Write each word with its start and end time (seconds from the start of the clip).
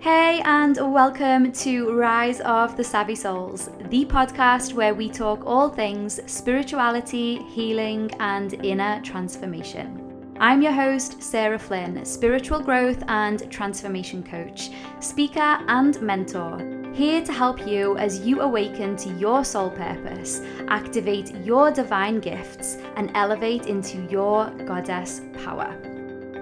Hey, 0.00 0.40
and 0.46 0.78
welcome 0.94 1.52
to 1.52 1.92
Rise 1.92 2.40
of 2.40 2.74
the 2.74 2.82
Savvy 2.82 3.14
Souls, 3.14 3.68
the 3.90 4.06
podcast 4.06 4.72
where 4.72 4.94
we 4.94 5.10
talk 5.10 5.42
all 5.44 5.68
things 5.68 6.20
spirituality, 6.24 7.42
healing, 7.42 8.10
and 8.18 8.54
inner 8.64 9.02
transformation. 9.02 10.34
I'm 10.40 10.62
your 10.62 10.72
host, 10.72 11.22
Sarah 11.22 11.58
Flynn, 11.58 12.02
spiritual 12.06 12.60
growth 12.60 13.04
and 13.08 13.50
transformation 13.50 14.22
coach, 14.22 14.70
speaker, 15.00 15.58
and 15.68 16.00
mentor, 16.00 16.56
here 16.94 17.22
to 17.22 17.32
help 17.32 17.66
you 17.66 17.98
as 17.98 18.20
you 18.20 18.40
awaken 18.40 18.96
to 18.96 19.10
your 19.18 19.44
soul 19.44 19.68
purpose, 19.68 20.40
activate 20.68 21.34
your 21.44 21.70
divine 21.70 22.20
gifts, 22.20 22.78
and 22.96 23.10
elevate 23.14 23.66
into 23.66 23.98
your 24.10 24.48
goddess 24.64 25.20
power. 25.44 25.76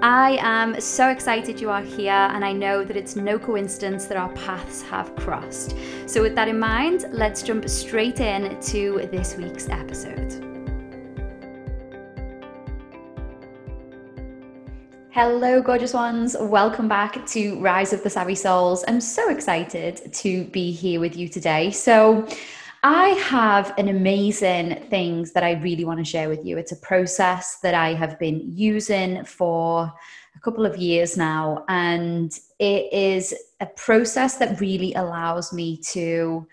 I 0.00 0.38
am 0.42 0.80
so 0.80 1.08
excited 1.08 1.60
you 1.60 1.70
are 1.70 1.82
here, 1.82 2.12
and 2.12 2.44
I 2.44 2.52
know 2.52 2.84
that 2.84 2.96
it's 2.96 3.16
no 3.16 3.36
coincidence 3.36 4.04
that 4.04 4.16
our 4.16 4.28
paths 4.34 4.80
have 4.82 5.12
crossed. 5.16 5.74
So, 6.06 6.22
with 6.22 6.36
that 6.36 6.46
in 6.46 6.56
mind, 6.56 7.06
let's 7.10 7.42
jump 7.42 7.68
straight 7.68 8.20
in 8.20 8.60
to 8.60 9.08
this 9.10 9.34
week's 9.34 9.68
episode. 9.68 10.44
Hello, 15.10 15.60
gorgeous 15.60 15.94
ones. 15.94 16.36
Welcome 16.38 16.86
back 16.86 17.26
to 17.26 17.58
Rise 17.58 17.92
of 17.92 18.04
the 18.04 18.10
Savvy 18.10 18.36
Souls. 18.36 18.84
I'm 18.86 19.00
so 19.00 19.30
excited 19.30 20.12
to 20.12 20.44
be 20.44 20.70
here 20.70 21.00
with 21.00 21.16
you 21.16 21.28
today. 21.28 21.72
So, 21.72 22.24
I 22.82 23.08
have 23.08 23.74
an 23.76 23.88
amazing 23.88 24.86
things 24.88 25.32
that 25.32 25.42
I 25.42 25.52
really 25.52 25.84
want 25.84 25.98
to 25.98 26.04
share 26.04 26.28
with 26.28 26.44
you. 26.44 26.58
It's 26.58 26.72
a 26.72 26.76
process 26.76 27.58
that 27.62 27.74
I 27.74 27.94
have 27.94 28.18
been 28.20 28.40
using 28.44 29.24
for 29.24 29.92
a 30.36 30.40
couple 30.40 30.64
of 30.64 30.76
years 30.76 31.16
now, 31.16 31.64
and 31.68 32.32
it 32.60 32.92
is 32.92 33.34
a 33.58 33.66
process 33.66 34.36
that 34.36 34.60
really 34.60 34.94
allows 34.94 35.52
me 35.52 35.80
to 35.88 36.46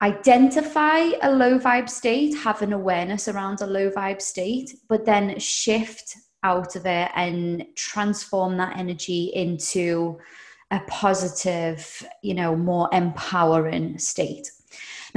identify 0.00 1.10
a 1.22 1.30
low 1.30 1.58
vibe 1.58 1.90
state, 1.90 2.34
have 2.38 2.62
an 2.62 2.72
awareness 2.72 3.28
around 3.28 3.60
a 3.60 3.66
low 3.66 3.90
vibe 3.90 4.22
state, 4.22 4.74
but 4.88 5.04
then 5.04 5.38
shift 5.38 6.16
out 6.44 6.76
of 6.76 6.86
it 6.86 7.10
and 7.14 7.66
transform 7.74 8.56
that 8.56 8.78
energy 8.78 9.32
into 9.34 10.18
a 10.70 10.80
positive, 10.88 12.06
you 12.22 12.34
know, 12.34 12.56
more 12.56 12.88
empowering 12.92 13.98
state. 13.98 14.50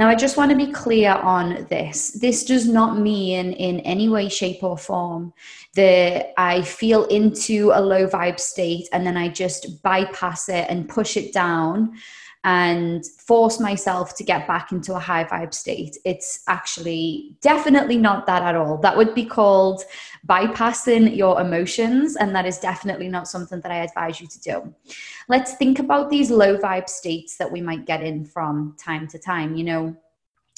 Now, 0.00 0.08
I 0.08 0.14
just 0.14 0.38
want 0.38 0.50
to 0.50 0.56
be 0.56 0.72
clear 0.72 1.10
on 1.10 1.66
this. 1.68 2.12
This 2.12 2.42
does 2.42 2.66
not 2.66 2.98
mean 2.98 3.52
in 3.52 3.80
any 3.80 4.08
way, 4.08 4.30
shape, 4.30 4.62
or 4.64 4.78
form 4.78 5.34
that 5.74 6.32
I 6.38 6.62
feel 6.62 7.04
into 7.08 7.70
a 7.74 7.82
low 7.82 8.06
vibe 8.06 8.40
state 8.40 8.88
and 8.94 9.06
then 9.06 9.18
I 9.18 9.28
just 9.28 9.82
bypass 9.82 10.48
it 10.48 10.64
and 10.70 10.88
push 10.88 11.18
it 11.18 11.34
down 11.34 11.98
and 12.44 13.04
force 13.06 13.60
myself 13.60 14.16
to 14.16 14.24
get 14.24 14.46
back 14.46 14.72
into 14.72 14.94
a 14.94 14.98
high 14.98 15.24
vibe 15.24 15.52
state. 15.52 15.98
It's 16.06 16.42
actually 16.48 17.36
definitely 17.42 17.98
not 17.98 18.26
that 18.26 18.42
at 18.42 18.54
all. 18.54 18.78
That 18.78 18.96
would 18.96 19.14
be 19.14 19.26
called 19.26 19.82
bypassing 20.26 21.14
your 21.14 21.40
emotions, 21.40 22.16
and 22.16 22.34
that 22.34 22.46
is 22.46 22.58
definitely 22.58 23.08
not 23.08 23.28
something 23.28 23.60
that 23.60 23.70
I 23.70 23.84
advise 23.84 24.20
you 24.20 24.26
to 24.26 24.40
do. 24.40 24.74
Let's 25.28 25.54
think 25.54 25.80
about 25.80 26.08
these 26.08 26.30
low 26.30 26.56
vibe 26.56 26.88
states 26.88 27.36
that 27.36 27.52
we 27.52 27.60
might 27.60 27.84
get 27.84 28.02
in 28.02 28.24
from 28.24 28.74
time 28.78 29.06
to 29.08 29.18
time. 29.18 29.54
You 29.54 29.64
know, 29.64 29.96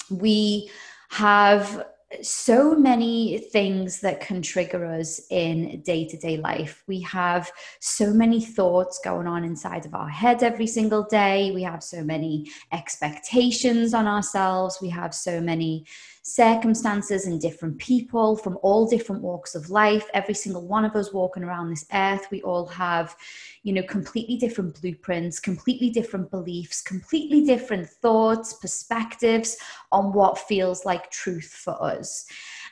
we 0.09 0.69
have 1.09 1.85
so 2.21 2.75
many 2.75 3.37
things 3.51 3.99
that 4.01 4.19
can 4.19 4.41
trigger 4.41 4.85
us 4.85 5.21
in 5.29 5.81
day 5.81 6.07
to 6.07 6.17
day 6.17 6.37
life. 6.37 6.83
We 6.87 7.01
have 7.01 7.51
so 7.79 8.13
many 8.13 8.43
thoughts 8.43 8.99
going 9.03 9.27
on 9.27 9.43
inside 9.43 9.85
of 9.85 9.93
our 9.93 10.09
head 10.09 10.43
every 10.43 10.67
single 10.67 11.03
day. 11.03 11.51
We 11.51 11.63
have 11.63 11.83
so 11.83 12.03
many 12.03 12.49
expectations 12.71 13.93
on 13.93 14.07
ourselves. 14.07 14.79
We 14.81 14.89
have 14.89 15.13
so 15.13 15.41
many 15.41 15.85
circumstances 16.23 17.25
and 17.27 17.39
different 17.41 17.77
people 17.77 18.37
from 18.37 18.57
all 18.63 18.87
different 18.87 19.21
walks 19.21 19.55
of 19.55 19.69
life. 19.69 20.09
Every 20.13 20.33
single 20.33 20.65
one 20.65 20.85
of 20.85 20.95
us 20.95 21.13
walking 21.13 21.43
around 21.43 21.69
this 21.69 21.85
earth, 21.93 22.25
we 22.31 22.41
all 22.43 22.65
have, 22.67 23.15
you 23.63 23.73
know, 23.73 23.83
completely 23.83 24.37
different 24.37 24.79
blueprints, 24.81 25.39
completely 25.39 25.89
different 25.89 26.31
beliefs, 26.31 26.81
completely 26.81 27.45
different 27.45 27.87
thoughts, 27.87 28.53
perspectives 28.53 29.57
on 29.91 30.13
what 30.13 30.39
feels 30.39 30.85
like 30.85 31.11
truth 31.11 31.61
for 31.63 31.81
us. 31.83 32.25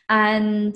And 0.08 0.76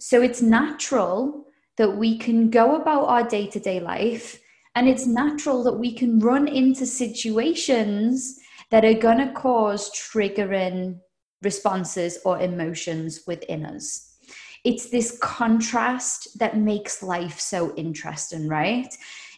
so 0.00 0.22
it's 0.22 0.40
natural 0.40 1.44
that 1.76 1.96
we 1.96 2.16
can 2.18 2.48
go 2.48 2.76
about 2.76 3.04
our 3.04 3.28
day 3.28 3.46
to 3.48 3.60
day 3.60 3.80
life, 3.80 4.40
and 4.74 4.88
it's 4.88 5.06
natural 5.06 5.62
that 5.64 5.78
we 5.78 5.92
can 5.94 6.18
run 6.18 6.48
into 6.48 6.86
situations 6.86 8.38
that 8.70 8.86
are 8.86 8.94
going 8.94 9.18
to 9.18 9.32
cause 9.32 9.90
triggering 9.90 10.98
responses 11.42 12.18
or 12.24 12.40
emotions 12.40 13.22
within 13.26 13.66
us. 13.66 14.16
It's 14.64 14.90
this 14.90 15.18
contrast 15.18 16.38
that 16.38 16.56
makes 16.56 17.02
life 17.02 17.40
so 17.40 17.74
interesting, 17.74 18.48
right? 18.48 18.94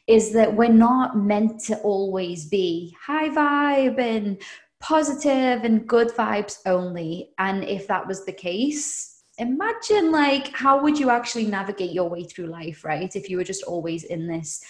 Is 0.06 0.32
that 0.34 0.54
we're 0.54 0.68
not 0.68 1.16
meant 1.16 1.60
to 1.64 1.78
always 1.78 2.46
be 2.46 2.94
high 3.00 3.30
vibe 3.30 3.98
and 3.98 4.40
positive 4.80 5.64
and 5.64 5.88
good 5.88 6.08
vibes 6.08 6.58
only. 6.66 7.30
And 7.38 7.64
if 7.64 7.86
that 7.86 8.06
was 8.06 8.26
the 8.26 8.32
case, 8.32 9.22
imagine 9.38 10.12
like 10.12 10.48
how 10.48 10.82
would 10.82 10.98
you 10.98 11.08
actually 11.08 11.46
navigate 11.46 11.92
your 11.92 12.10
way 12.10 12.24
through 12.24 12.48
life, 12.48 12.84
right? 12.84 13.16
If 13.16 13.30
you 13.30 13.38
were 13.38 13.44
just 13.44 13.62
always 13.62 14.04
in 14.04 14.26
this 14.26 14.62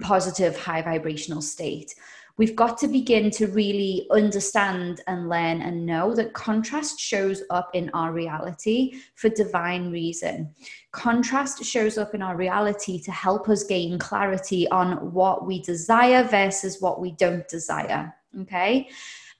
positive, 0.00 0.58
high 0.58 0.82
vibrational 0.82 1.40
state 1.40 1.94
we've 2.36 2.56
got 2.56 2.78
to 2.78 2.88
begin 2.88 3.30
to 3.30 3.46
really 3.46 4.06
understand 4.10 5.00
and 5.06 5.28
learn 5.28 5.62
and 5.62 5.86
know 5.86 6.14
that 6.14 6.32
contrast 6.32 6.98
shows 6.98 7.42
up 7.50 7.70
in 7.74 7.90
our 7.94 8.12
reality 8.12 8.94
for 9.14 9.28
divine 9.28 9.90
reason. 9.90 10.52
Contrast 10.92 11.64
shows 11.64 11.96
up 11.96 12.14
in 12.14 12.22
our 12.22 12.36
reality 12.36 13.00
to 13.00 13.12
help 13.12 13.48
us 13.48 13.64
gain 13.64 13.98
clarity 13.98 14.68
on 14.68 15.12
what 15.12 15.46
we 15.46 15.62
desire 15.62 16.24
versus 16.24 16.80
what 16.80 17.00
we 17.00 17.12
don't 17.12 17.46
desire. 17.48 18.12
Okay. 18.40 18.88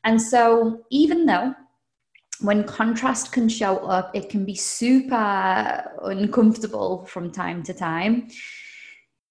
And 0.04 0.20
so, 0.20 0.84
even 0.90 1.26
though 1.26 1.54
when 2.40 2.64
contrast 2.64 3.32
can 3.32 3.48
show 3.48 3.78
up, 3.78 4.10
it 4.14 4.28
can 4.28 4.44
be 4.44 4.54
super 4.54 5.90
uncomfortable 6.02 7.06
from 7.06 7.30
time 7.30 7.62
to 7.62 7.72
time 7.72 8.28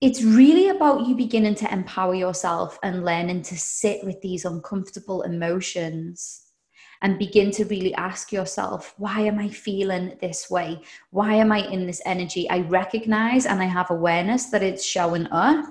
it's 0.04 0.22
really 0.22 0.68
about 0.68 1.08
you 1.08 1.16
beginning 1.16 1.56
to 1.56 1.72
empower 1.72 2.14
yourself 2.14 2.78
and 2.84 3.06
learning 3.06 3.42
to 3.42 3.58
sit 3.58 4.04
with 4.04 4.20
these 4.20 4.44
uncomfortable 4.44 5.22
emotions 5.22 6.42
and 7.02 7.18
begin 7.18 7.52
to 7.52 7.64
really 7.66 7.94
ask 7.94 8.30
yourself, 8.34 8.94
why 8.98 9.22
am 9.22 9.40
I 9.40 9.48
feeling 9.48 10.18
this 10.20 10.50
way? 10.50 10.82
Why 11.12 11.36
am 11.36 11.54
I 11.54 11.60
in 11.70 11.88
this 11.88 12.02
energy? 12.06 12.50
I 12.50 12.60
recognize 12.68 13.46
and 13.46 13.62
I 13.62 13.66
have 13.66 13.92
awareness 13.92 14.48
that 14.48 14.62
it's 14.62 14.86
showing 14.86 15.26
up. 15.28 15.66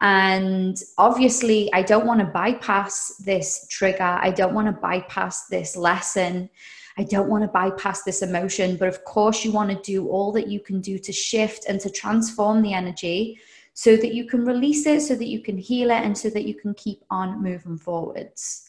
And 0.00 0.74
obviously, 0.96 1.70
I 1.74 1.82
don't 1.82 2.06
want 2.06 2.20
to 2.20 2.26
bypass 2.26 3.16
this 3.18 3.66
trigger. 3.68 4.18
I 4.22 4.30
don't 4.30 4.54
want 4.54 4.68
to 4.68 4.80
bypass 4.80 5.46
this 5.48 5.76
lesson. 5.76 6.48
I 6.96 7.04
don't 7.04 7.28
want 7.28 7.44
to 7.44 7.48
bypass 7.48 8.02
this 8.02 8.22
emotion. 8.22 8.78
But 8.78 8.88
of 8.88 9.04
course, 9.04 9.44
you 9.44 9.52
want 9.52 9.70
to 9.70 9.92
do 9.92 10.08
all 10.08 10.32
that 10.32 10.48
you 10.48 10.60
can 10.60 10.80
do 10.80 10.98
to 10.98 11.12
shift 11.12 11.66
and 11.68 11.78
to 11.80 11.90
transform 11.90 12.62
the 12.62 12.72
energy 12.72 13.38
so 13.78 13.94
that 13.94 14.12
you 14.12 14.24
can 14.24 14.44
release 14.44 14.86
it, 14.86 15.02
so 15.02 15.14
that 15.14 15.28
you 15.28 15.40
can 15.40 15.56
heal 15.56 15.92
it, 15.92 16.02
and 16.02 16.18
so 16.18 16.28
that 16.28 16.44
you 16.46 16.52
can 16.52 16.74
keep 16.74 17.04
on 17.10 17.40
moving 17.40 17.78
forwards. 17.78 18.68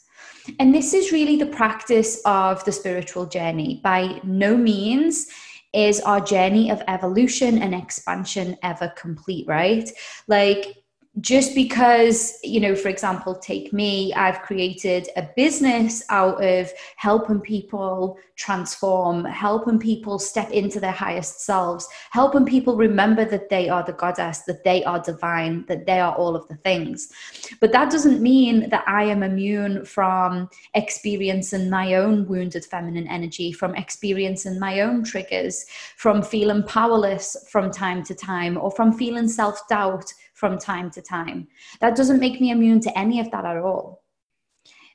And 0.59 0.71
this 0.71 0.93
is 0.93 1.11
really 1.11 1.35
the 1.35 1.47
practice 1.47 2.21
of 2.25 2.63
the 2.63 2.71
spiritual 2.71 3.25
journey. 3.25 3.81
By 3.83 4.21
no 4.23 4.55
means 4.55 5.25
is 5.73 5.99
our 6.01 6.21
journey 6.21 6.69
of 6.69 6.83
evolution 6.87 7.59
and 7.59 7.73
expansion 7.73 8.55
ever 8.61 8.93
complete, 8.95 9.47
right? 9.47 9.89
Like, 10.27 10.77
just 11.21 11.55
because, 11.55 12.37
you 12.43 12.59
know, 12.59 12.75
for 12.75 12.89
example, 12.89 13.35
take 13.35 13.73
me, 13.73 14.13
I've 14.13 14.41
created 14.41 15.09
a 15.15 15.27
business 15.35 16.03
out 16.09 16.43
of 16.43 16.71
helping 16.97 17.41
people 17.41 18.17
transform, 18.35 19.25
helping 19.25 19.79
people 19.79 20.19
step 20.19 20.51
into 20.51 20.79
their 20.79 20.91
highest 20.91 21.41
selves, 21.41 21.87
helping 22.11 22.45
people 22.45 22.77
remember 22.77 23.25
that 23.25 23.49
they 23.49 23.69
are 23.69 23.83
the 23.83 23.93
goddess, 23.93 24.39
that 24.43 24.63
they 24.63 24.83
are 24.83 24.99
divine, 24.99 25.65
that 25.67 25.85
they 25.85 25.99
are 25.99 26.15
all 26.15 26.35
of 26.35 26.47
the 26.47 26.55
things. 26.57 27.11
But 27.59 27.71
that 27.71 27.91
doesn't 27.91 28.21
mean 28.21 28.69
that 28.69 28.83
I 28.87 29.03
am 29.05 29.23
immune 29.23 29.85
from 29.85 30.49
experiencing 30.75 31.69
my 31.69 31.95
own 31.95 32.27
wounded 32.27 32.65
feminine 32.65 33.07
energy, 33.07 33.51
from 33.51 33.75
experiencing 33.75 34.59
my 34.59 34.81
own 34.81 35.03
triggers, 35.03 35.65
from 35.97 36.21
feeling 36.21 36.63
powerless 36.63 37.35
from 37.49 37.71
time 37.71 38.03
to 38.03 38.15
time, 38.15 38.57
or 38.57 38.71
from 38.71 38.93
feeling 38.93 39.27
self 39.27 39.67
doubt 39.67 40.13
from 40.39 40.57
time 40.57 40.89
to 40.91 41.01
time. 41.01 41.47
That 41.81 41.95
doesn't 41.95 42.19
make 42.19 42.39
me 42.39 42.51
immune 42.51 42.79
to 42.81 42.97
any 42.97 43.19
of 43.19 43.29
that 43.31 43.45
at 43.45 43.57
all 43.57 44.03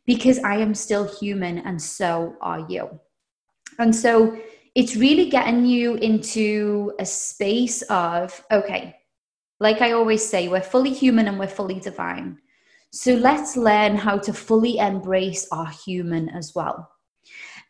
because 0.06 0.38
I 0.38 0.56
am 0.56 0.74
still 0.74 1.04
human 1.18 1.58
and 1.58 1.80
so 1.80 2.36
are 2.40 2.66
you. 2.68 2.88
And 3.78 3.94
so 3.94 4.38
it's 4.74 4.96
really 4.96 5.28
getting 5.28 5.66
you 5.66 5.94
into 5.96 6.92
a 6.98 7.06
space 7.06 7.82
of, 7.82 8.44
okay, 8.50 8.96
like 9.60 9.82
I 9.82 9.92
always 9.92 10.26
say, 10.26 10.48
we're 10.48 10.60
fully 10.62 10.92
human 10.92 11.28
and 11.28 11.38
we're 11.38 11.46
fully 11.46 11.78
divine. 11.78 12.38
So 12.90 13.14
let's 13.14 13.56
learn 13.56 13.96
how 13.96 14.18
to 14.18 14.32
fully 14.32 14.78
embrace 14.78 15.46
our 15.52 15.70
human 15.84 16.28
as 16.30 16.54
well. 16.54 16.90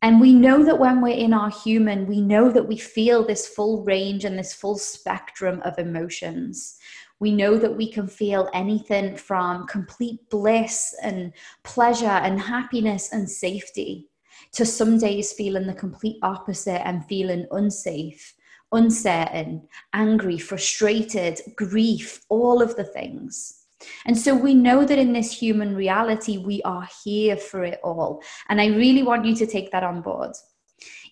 And 0.03 0.21
we 0.21 0.35
know 0.35 0.63
that 0.65 0.79
when 0.79 1.01
we're 1.01 1.17
in 1.17 1.33
our 1.33 1.51
human, 1.51 2.07
we 2.07 2.21
know 2.21 2.51
that 2.51 2.69
we 2.69 2.77
feel 2.77 3.25
this 3.25 3.49
full 3.49 3.85
range 3.85 4.27
and 4.27 4.39
this 4.39 4.53
full 4.53 4.77
spectrum 4.77 5.63
of 5.65 5.79
emotions. 5.79 6.77
We 7.21 7.31
know 7.31 7.57
that 7.59 7.77
we 7.77 7.91
can 7.91 8.09
feel 8.09 8.51
anything 8.53 9.17
from 9.17 9.67
complete 9.67 10.29
bliss 10.31 10.95
and 11.03 11.33
pleasure 11.63 12.07
and 12.07 12.41
happiness 12.41 13.13
and 13.13 13.29
safety 13.29 14.09
to 14.53 14.67
some 14.67 14.99
days 14.99 15.33
feeling 15.33 15.67
the 15.67 15.75
complete 15.75 16.19
opposite 16.23 16.87
and 16.87 17.05
feeling 17.07 17.47
unsafe, 17.51 18.35
uncertain, 18.73 19.67
angry, 19.93 20.39
frustrated, 20.39 21.41
grief, 21.57 22.21
all 22.29 22.63
of 22.63 22.77
the 22.77 22.85
things. 22.85 23.65
And 24.07 24.17
so 24.19 24.35
we 24.35 24.55
know 24.55 24.85
that 24.85 24.99
in 24.99 25.13
this 25.13 25.33
human 25.33 25.75
reality, 25.75 26.39
we 26.39 26.63
are 26.63 26.89
here 27.05 27.37
for 27.37 27.65
it 27.65 27.81
all. 27.83 28.23
And 28.49 28.61
I 28.61 28.67
really 28.67 29.03
want 29.03 29.25
you 29.25 29.35
to 29.37 29.47
take 29.47 29.71
that 29.73 29.83
on 29.83 30.01
board. 30.01 30.33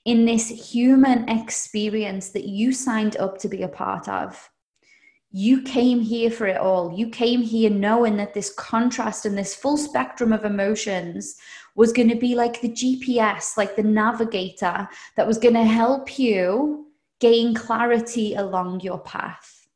In 0.04 0.24
this 0.24 0.48
human 0.48 1.28
experience 1.28 2.30
that 2.30 2.44
you 2.44 2.72
signed 2.72 3.16
up 3.18 3.38
to 3.38 3.48
be 3.48 3.62
a 3.62 3.68
part 3.68 4.08
of, 4.08 4.50
you 5.32 5.62
came 5.62 6.00
here 6.00 6.30
for 6.30 6.46
it 6.46 6.58
all. 6.58 6.92
You 6.96 7.08
came 7.08 7.40
here 7.40 7.70
knowing 7.70 8.16
that 8.18 8.34
this 8.34 8.52
contrast 8.52 9.24
and 9.24 9.36
this 9.36 9.54
full 9.54 9.78
spectrum 9.78 10.32
of 10.32 10.44
emotions 10.44 11.36
was 11.74 11.92
going 11.92 12.10
to 12.10 12.16
be 12.16 12.34
like 12.34 12.60
the 12.60 12.68
GPS, 12.68 13.56
like 13.56 13.74
the 13.74 13.82
navigator 13.82 14.86
that 15.16 15.26
was 15.26 15.38
going 15.38 15.54
to 15.54 15.64
help 15.64 16.18
you 16.18 16.86
gain 17.18 17.54
clarity 17.54 18.34
along 18.34 18.80
your 18.80 18.98
path. 18.98 19.66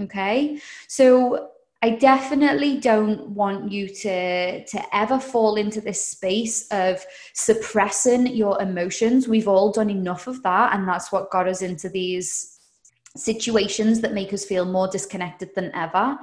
Okay. 0.00 0.58
So 0.88 1.50
I 1.80 1.90
definitely 1.90 2.80
don't 2.80 3.28
want 3.28 3.70
you 3.70 3.88
to 3.88 4.64
to 4.64 4.96
ever 4.96 5.20
fall 5.20 5.56
into 5.56 5.80
this 5.80 6.04
space 6.04 6.66
of 6.72 7.04
suppressing 7.34 8.28
your 8.28 8.60
emotions. 8.60 9.28
We've 9.28 9.46
all 9.46 9.70
done 9.70 9.90
enough 9.90 10.26
of 10.26 10.42
that 10.42 10.74
and 10.74 10.88
that's 10.88 11.12
what 11.12 11.30
got 11.30 11.46
us 11.46 11.62
into 11.62 11.88
these 11.88 12.53
situations 13.16 14.00
that 14.00 14.12
make 14.12 14.32
us 14.32 14.44
feel 14.44 14.64
more 14.64 14.88
disconnected 14.88 15.54
than 15.54 15.70
ever. 15.74 16.18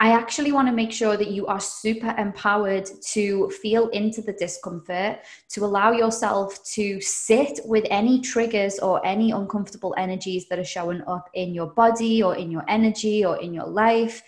I 0.00 0.12
actually 0.12 0.50
want 0.50 0.66
to 0.66 0.74
make 0.74 0.90
sure 0.90 1.16
that 1.16 1.30
you 1.30 1.46
are 1.46 1.60
super 1.60 2.12
empowered 2.18 2.88
to 3.12 3.48
feel 3.50 3.88
into 3.90 4.22
the 4.22 4.32
discomfort, 4.32 5.20
to 5.50 5.64
allow 5.64 5.92
yourself 5.92 6.62
to 6.72 7.00
sit 7.00 7.60
with 7.64 7.86
any 7.90 8.20
triggers 8.20 8.80
or 8.80 9.04
any 9.06 9.30
uncomfortable 9.30 9.94
energies 9.96 10.48
that 10.48 10.58
are 10.58 10.64
showing 10.64 11.02
up 11.06 11.30
in 11.34 11.54
your 11.54 11.68
body 11.68 12.22
or 12.22 12.34
in 12.34 12.50
your 12.50 12.64
energy 12.68 13.24
or 13.24 13.40
in 13.40 13.54
your 13.54 13.66
life 13.66 14.22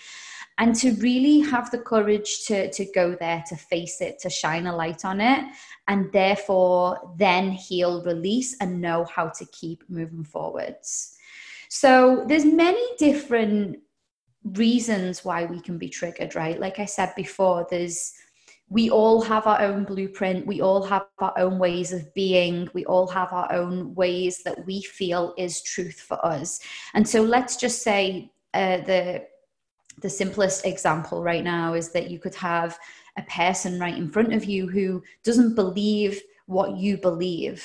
and 0.59 0.75
to 0.77 0.93
really 1.01 1.41
have 1.41 1.71
the 1.71 1.79
courage 1.79 2.45
to 2.47 2.71
to 2.71 2.85
go 2.95 3.17
there 3.19 3.43
to 3.49 3.57
face 3.57 4.01
it 4.01 4.21
to 4.21 4.31
shine 4.31 4.67
a 4.67 4.77
light 4.77 5.05
on 5.05 5.21
it 5.21 5.45
and 5.89 6.13
therefore 6.13 7.13
then 7.19 7.51
heal 7.51 8.05
release 8.05 8.57
and 8.61 8.81
know 8.81 9.05
how 9.05 9.29
to 9.29 9.45
keep 9.47 9.83
moving 9.89 10.23
forwards 10.23 11.14
so 11.75 12.25
there's 12.29 12.45
many 12.45 12.85
different 12.99 13.79
reasons 14.45 15.25
why 15.25 15.45
we 15.45 15.61
can 15.61 15.77
be 15.77 15.89
triggered 15.89 16.37
right? 16.37 16.61
Like 16.61 16.79
i 16.79 16.85
said 16.85 17.13
before 17.17 17.67
there's 17.69 18.13
we 18.69 18.91
all 18.91 19.21
have 19.23 19.47
our 19.47 19.61
own 19.61 19.85
blueprint. 19.85 20.47
We 20.47 20.63
all 20.63 20.83
have 20.85 21.07
our 21.19 21.39
own 21.39 21.59
ways 21.59 21.93
of 21.93 22.13
being. 22.15 22.69
We 22.73 22.85
all 22.87 23.07
have 23.09 23.31
our 23.33 23.53
own 23.53 23.95
ways 23.95 24.43
that 24.45 24.65
we 24.67 24.81
feel 24.81 25.35
is 25.37 25.63
truth 25.63 26.01
for 26.01 26.25
us. 26.25 26.61
And 26.95 27.07
so 27.07 27.23
let's 27.23 27.57
just 27.57 27.83
say 27.83 28.33
uh, 28.55 28.79
the 28.79 29.27
the 30.01 30.11
simplest 30.11 30.65
example 30.67 31.23
right 31.23 31.45
now 31.45 31.75
is 31.75 31.93
that 31.93 32.11
you 32.11 32.19
could 32.19 32.35
have 32.35 32.79
a 33.19 33.23
person 33.23 33.79
right 33.79 33.97
in 33.97 34.11
front 34.11 34.33
of 34.33 34.45
you 34.45 34.67
who 34.67 35.03
doesn't 35.23 35.55
believe 35.55 36.21
what 36.47 36.77
you 36.77 36.97
believe. 36.97 37.65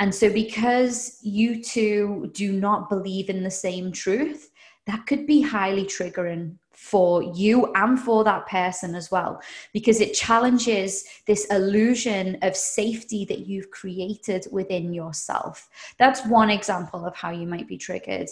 And 0.00 0.14
so, 0.14 0.32
because 0.32 1.18
you 1.22 1.62
two 1.62 2.30
do 2.32 2.52
not 2.52 2.88
believe 2.88 3.28
in 3.28 3.44
the 3.44 3.50
same 3.50 3.92
truth, 3.92 4.50
that 4.86 5.06
could 5.06 5.26
be 5.26 5.42
highly 5.42 5.84
triggering 5.84 6.56
for 6.72 7.22
you 7.22 7.70
and 7.74 8.00
for 8.00 8.24
that 8.24 8.46
person 8.46 8.94
as 8.94 9.10
well, 9.10 9.38
because 9.74 10.00
it 10.00 10.14
challenges 10.14 11.04
this 11.26 11.44
illusion 11.50 12.38
of 12.40 12.56
safety 12.56 13.26
that 13.26 13.40
you've 13.46 13.70
created 13.70 14.46
within 14.50 14.94
yourself. 14.94 15.68
That's 15.98 16.24
one 16.24 16.48
example 16.48 17.04
of 17.04 17.14
how 17.14 17.30
you 17.30 17.46
might 17.46 17.68
be 17.68 17.76
triggered. 17.76 18.30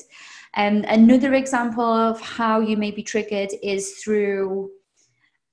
And 0.55 0.87
um, 0.87 0.91
another 0.91 1.35
example 1.35 1.85
of 1.85 2.19
how 2.23 2.61
you 2.61 2.79
may 2.79 2.91
be 2.91 3.03
triggered 3.03 3.51
is 3.63 3.99
through 4.03 4.71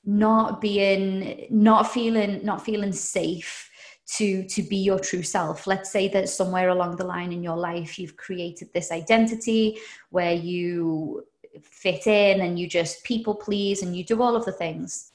not 0.06 0.62
being, 0.62 1.48
not 1.50 1.92
feeling, 1.92 2.46
not 2.46 2.64
feeling 2.64 2.94
safe 2.94 3.70
to 4.08 4.44
to 4.48 4.62
be 4.62 4.78
your 4.78 5.00
true 5.00 5.24
self. 5.24 5.68
Let's 5.68 5.92
say 5.92 6.08
that 6.10 6.30
somewhere 6.30 6.70
along 6.70 6.98
the 6.98 7.06
line 7.06 7.32
in 7.32 7.44
your 7.44 7.58
life 7.58 7.98
you've 7.98 8.18
created 8.18 8.72
this 8.74 8.92
identity 8.92 9.78
where 10.12 10.34
you 10.34 11.26
fit 11.62 12.06
in 12.06 12.42
and 12.42 12.60
you 12.60 12.68
just 12.68 13.04
people 13.04 13.36
please 13.36 13.82
and 13.82 13.96
you 13.96 14.04
do 14.04 14.22
all 14.22 14.36
of 14.36 14.46
the 14.46 14.52
things. 14.52 15.12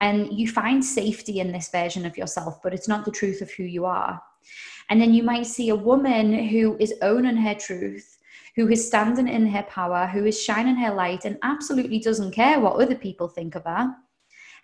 And 0.00 0.38
you 0.38 0.46
find 0.46 0.84
safety 0.84 1.40
in 1.40 1.50
this 1.50 1.70
version 1.70 2.06
of 2.06 2.16
yourself 2.16 2.62
but 2.62 2.72
it's 2.72 2.88
not 2.88 3.04
the 3.04 3.10
truth 3.10 3.40
of 3.42 3.50
who 3.50 3.64
you 3.64 3.84
are. 3.84 4.22
And 4.90 5.00
then 5.00 5.12
you 5.12 5.22
might 5.22 5.46
see 5.46 5.68
a 5.68 5.74
woman 5.74 6.32
who 6.48 6.76
is 6.78 6.94
owning 7.02 7.36
her 7.36 7.54
truth 7.54 8.18
who 8.54 8.68
is 8.68 8.84
standing 8.84 9.28
in 9.28 9.46
her 9.46 9.62
power 9.64 10.08
who 10.08 10.24
is 10.24 10.42
shining 10.42 10.74
her 10.74 10.92
light 10.92 11.24
and 11.24 11.38
absolutely 11.44 12.00
doesn't 12.00 12.32
care 12.32 12.58
what 12.58 12.74
other 12.74 12.96
people 12.96 13.28
think 13.28 13.54
of 13.54 13.62
her 13.64 13.94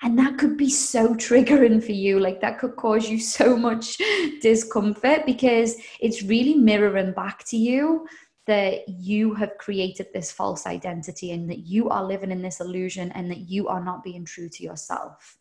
and 0.04 0.18
that 0.18 0.36
could 0.36 0.58
be 0.58 0.68
so 0.68 1.14
triggering 1.14 1.82
for 1.82 1.92
you. 1.92 2.20
Like 2.20 2.42
that 2.42 2.58
could 2.58 2.76
cause 2.76 3.08
you 3.08 3.18
so 3.18 3.56
much 3.56 3.96
discomfort 4.42 5.24
because 5.24 5.76
it's 5.98 6.22
really 6.22 6.54
mirroring 6.54 7.12
back 7.12 7.42
to 7.46 7.56
you 7.56 8.06
that 8.46 8.86
you 8.86 9.32
have 9.32 9.56
created 9.56 10.08
this 10.12 10.30
false 10.30 10.66
identity 10.66 11.32
and 11.32 11.48
that 11.48 11.60
you 11.60 11.88
are 11.88 12.04
living 12.04 12.30
in 12.30 12.42
this 12.42 12.60
illusion 12.60 13.10
and 13.12 13.30
that 13.30 13.48
you 13.48 13.66
are 13.68 13.82
not 13.82 14.04
being 14.04 14.26
true 14.26 14.50
to 14.50 14.62
yourself. 14.62 15.38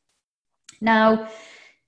Now, 0.79 1.27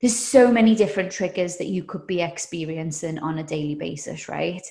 there's 0.01 0.17
so 0.17 0.51
many 0.51 0.75
different 0.75 1.11
triggers 1.11 1.55
that 1.57 1.67
you 1.67 1.83
could 1.83 2.05
be 2.05 2.21
experiencing 2.21 3.17
on 3.19 3.39
a 3.39 3.43
daily 3.43 3.75
basis, 3.75 4.27
right? 4.27 4.61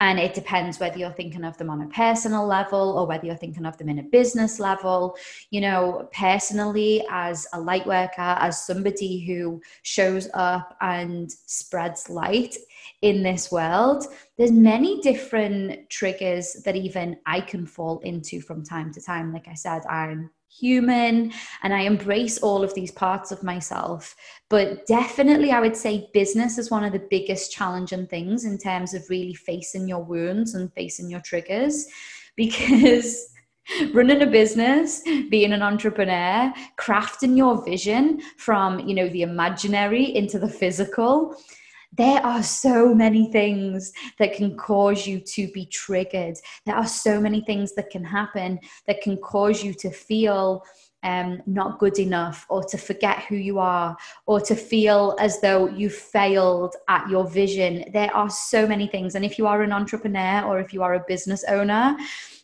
And 0.00 0.18
it 0.18 0.34
depends 0.34 0.80
whether 0.80 0.98
you're 0.98 1.12
thinking 1.12 1.44
of 1.44 1.56
them 1.56 1.70
on 1.70 1.82
a 1.82 1.88
personal 1.88 2.46
level 2.46 2.98
or 2.98 3.06
whether 3.06 3.24
you're 3.24 3.36
thinking 3.36 3.64
of 3.64 3.78
them 3.78 3.88
in 3.88 4.00
a 4.00 4.02
business 4.02 4.58
level. 4.58 5.16
You 5.50 5.60
know, 5.60 6.08
personally, 6.12 7.04
as 7.10 7.46
a 7.52 7.60
light 7.60 7.86
worker, 7.86 8.20
as 8.20 8.66
somebody 8.66 9.24
who 9.24 9.62
shows 9.82 10.28
up 10.34 10.76
and 10.80 11.30
spreads 11.30 12.10
light 12.10 12.56
in 13.02 13.22
this 13.22 13.52
world, 13.52 14.06
there's 14.36 14.50
many 14.50 15.00
different 15.00 15.88
triggers 15.90 16.54
that 16.64 16.74
even 16.74 17.16
I 17.24 17.40
can 17.40 17.66
fall 17.66 18.00
into 18.00 18.40
from 18.40 18.64
time 18.64 18.92
to 18.94 19.00
time. 19.00 19.32
Like 19.32 19.46
I 19.46 19.54
said, 19.54 19.86
I'm 19.86 20.30
human 20.58 21.32
and 21.62 21.74
I 21.74 21.80
embrace 21.80 22.38
all 22.38 22.62
of 22.62 22.74
these 22.74 22.90
parts 22.90 23.32
of 23.32 23.42
myself. 23.42 24.14
But 24.50 24.86
definitely, 24.86 25.50
I 25.50 25.60
would 25.60 25.76
say 25.76 26.10
business 26.12 26.58
is 26.58 26.70
one 26.70 26.84
of 26.84 26.92
the 26.92 27.06
biggest 27.10 27.52
challenging 27.52 28.06
things 28.06 28.44
in 28.44 28.58
terms 28.58 28.94
of 28.94 29.08
really 29.08 29.34
facing 29.34 29.88
your 29.88 30.02
wounds 30.02 30.54
and 30.54 30.72
facing 30.74 31.10
your 31.10 31.20
triggers 31.20 31.86
because. 32.36 33.28
running 33.94 34.20
a 34.20 34.26
business 34.26 35.02
being 35.30 35.52
an 35.52 35.62
entrepreneur 35.62 36.52
crafting 36.76 37.36
your 37.36 37.64
vision 37.64 38.20
from 38.36 38.80
you 38.80 38.92
know 38.92 39.08
the 39.10 39.22
imaginary 39.22 40.16
into 40.16 40.36
the 40.36 40.48
physical 40.48 41.36
there 41.92 42.24
are 42.24 42.42
so 42.42 42.94
many 42.94 43.30
things 43.30 43.92
that 44.18 44.34
can 44.34 44.56
cause 44.56 45.06
you 45.06 45.20
to 45.20 45.48
be 45.52 45.66
triggered. 45.66 46.36
There 46.64 46.76
are 46.76 46.86
so 46.86 47.20
many 47.20 47.42
things 47.42 47.74
that 47.74 47.90
can 47.90 48.04
happen 48.04 48.58
that 48.86 49.02
can 49.02 49.18
cause 49.18 49.62
you 49.62 49.74
to 49.74 49.90
feel 49.90 50.64
um, 51.02 51.42
not 51.46 51.78
good 51.78 51.98
enough 51.98 52.46
or 52.48 52.62
to 52.64 52.78
forget 52.78 53.24
who 53.24 53.36
you 53.36 53.58
are 53.58 53.96
or 54.26 54.40
to 54.40 54.54
feel 54.54 55.16
as 55.18 55.40
though 55.40 55.66
you 55.66 55.90
failed 55.90 56.76
at 56.88 57.08
your 57.10 57.28
vision. 57.28 57.84
There 57.92 58.14
are 58.14 58.30
so 58.30 58.66
many 58.66 58.86
things. 58.86 59.14
And 59.14 59.24
if 59.24 59.36
you 59.36 59.46
are 59.46 59.62
an 59.62 59.72
entrepreneur 59.72 60.42
or 60.42 60.60
if 60.60 60.72
you 60.72 60.82
are 60.82 60.94
a 60.94 61.04
business 61.06 61.44
owner, 61.48 61.96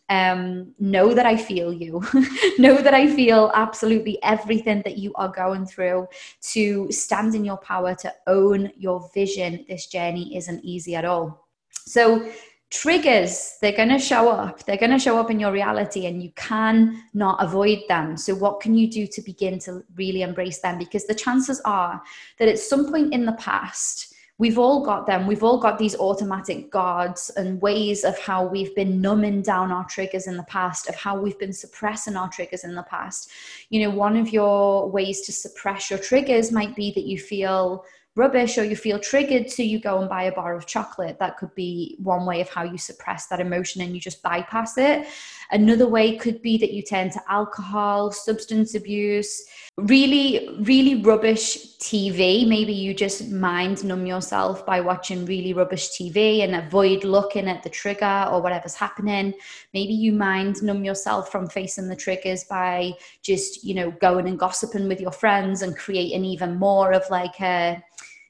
um, 0.08 0.74
know 0.78 1.12
that 1.14 1.26
I 1.26 1.36
feel 1.36 1.72
you. 1.72 2.02
know 2.58 2.80
that 2.80 2.94
I 2.94 3.06
feel 3.14 3.50
absolutely 3.54 4.22
everything 4.22 4.82
that 4.84 4.96
you 4.96 5.12
are 5.14 5.28
going 5.28 5.66
through 5.66 6.08
to 6.52 6.90
stand 6.90 7.34
in 7.34 7.44
your 7.44 7.58
power, 7.58 7.94
to 7.96 8.14
own 8.26 8.72
your 8.76 9.08
vision. 9.12 9.64
This 9.68 9.86
journey 9.86 10.36
isn't 10.36 10.64
easy 10.64 10.94
at 10.96 11.04
all. 11.04 11.46
So, 11.70 12.30
triggers, 12.70 13.56
they're 13.62 13.76
going 13.76 13.88
to 13.88 13.98
show 13.98 14.28
up. 14.28 14.64
They're 14.64 14.76
going 14.76 14.92
to 14.92 14.98
show 14.98 15.18
up 15.18 15.30
in 15.30 15.40
your 15.40 15.52
reality, 15.52 16.06
and 16.06 16.22
you 16.22 16.32
can 16.36 17.02
not 17.14 17.42
avoid 17.42 17.80
them. 17.88 18.16
So, 18.16 18.34
what 18.34 18.60
can 18.60 18.74
you 18.74 18.90
do 18.90 19.06
to 19.06 19.22
begin 19.22 19.58
to 19.60 19.84
really 19.96 20.22
embrace 20.22 20.60
them? 20.60 20.78
Because 20.78 21.06
the 21.06 21.14
chances 21.14 21.60
are 21.64 22.02
that 22.38 22.48
at 22.48 22.58
some 22.58 22.90
point 22.90 23.12
in 23.12 23.26
the 23.26 23.32
past, 23.32 24.07
we've 24.38 24.58
all 24.58 24.84
got 24.84 25.06
them. 25.06 25.26
We've 25.26 25.42
all 25.42 25.58
got 25.58 25.78
these 25.78 25.96
automatic 25.96 26.70
guards 26.70 27.30
and 27.36 27.60
ways 27.60 28.04
of 28.04 28.18
how 28.18 28.46
we've 28.46 28.74
been 28.74 29.00
numbing 29.00 29.42
down 29.42 29.72
our 29.72 29.84
triggers 29.84 30.28
in 30.28 30.36
the 30.36 30.44
past, 30.44 30.88
of 30.88 30.94
how 30.94 31.18
we've 31.18 31.38
been 31.38 31.52
suppressing 31.52 32.16
our 32.16 32.28
triggers 32.28 32.64
in 32.64 32.74
the 32.74 32.84
past. 32.84 33.30
You 33.70 33.82
know, 33.82 33.90
one 33.90 34.16
of 34.16 34.32
your 34.32 34.88
ways 34.88 35.22
to 35.22 35.32
suppress 35.32 35.90
your 35.90 35.98
triggers 35.98 36.52
might 36.52 36.76
be 36.76 36.92
that 36.92 37.04
you 37.04 37.18
feel 37.18 37.84
rubbish 38.14 38.58
or 38.58 38.64
you 38.64 38.76
feel 38.76 38.98
triggered, 38.98 39.50
so 39.50 39.62
you 39.62 39.80
go 39.80 40.00
and 40.00 40.08
buy 40.08 40.24
a 40.24 40.32
bar 40.32 40.56
of 40.56 40.66
chocolate. 40.66 41.18
That 41.18 41.36
could 41.36 41.54
be 41.54 41.96
one 42.02 42.26
way 42.26 42.40
of 42.40 42.48
how 42.48 42.64
you 42.64 42.78
suppress 42.78 43.26
that 43.26 43.40
emotion 43.40 43.80
and 43.80 43.94
you 43.94 44.00
just 44.00 44.22
bypass 44.22 44.76
it. 44.76 45.06
Another 45.50 45.88
way 45.88 46.16
could 46.16 46.42
be 46.42 46.58
that 46.58 46.72
you 46.72 46.82
turn 46.82 47.10
to 47.10 47.22
alcohol, 47.28 48.12
substance 48.12 48.74
abuse, 48.74 49.46
really, 49.78 50.58
really 50.60 50.96
rubbish 50.96 51.78
TV. 51.78 52.46
Maybe 52.46 52.74
you 52.74 52.92
just 52.92 53.30
mind 53.30 53.82
numb 53.82 54.04
yourself 54.04 54.66
by 54.66 54.80
watching 54.80 55.24
really 55.24 55.54
rubbish 55.54 55.88
TV 55.90 56.44
and 56.44 56.54
avoid 56.54 57.04
looking 57.04 57.48
at 57.48 57.62
the 57.62 57.70
trigger 57.70 58.26
or 58.30 58.42
whatever's 58.42 58.74
happening. 58.74 59.32
Maybe 59.72 59.94
you 59.94 60.12
mind 60.12 60.62
numb 60.62 60.84
yourself 60.84 61.32
from 61.32 61.48
facing 61.48 61.88
the 61.88 61.96
triggers 61.96 62.44
by 62.44 62.92
just, 63.22 63.64
you 63.64 63.74
know, 63.74 63.90
going 63.92 64.28
and 64.28 64.38
gossiping 64.38 64.86
with 64.86 65.00
your 65.00 65.12
friends 65.12 65.62
and 65.62 65.76
creating 65.76 66.26
even 66.26 66.58
more 66.58 66.92
of 66.92 67.08
like 67.08 67.40
a 67.40 67.82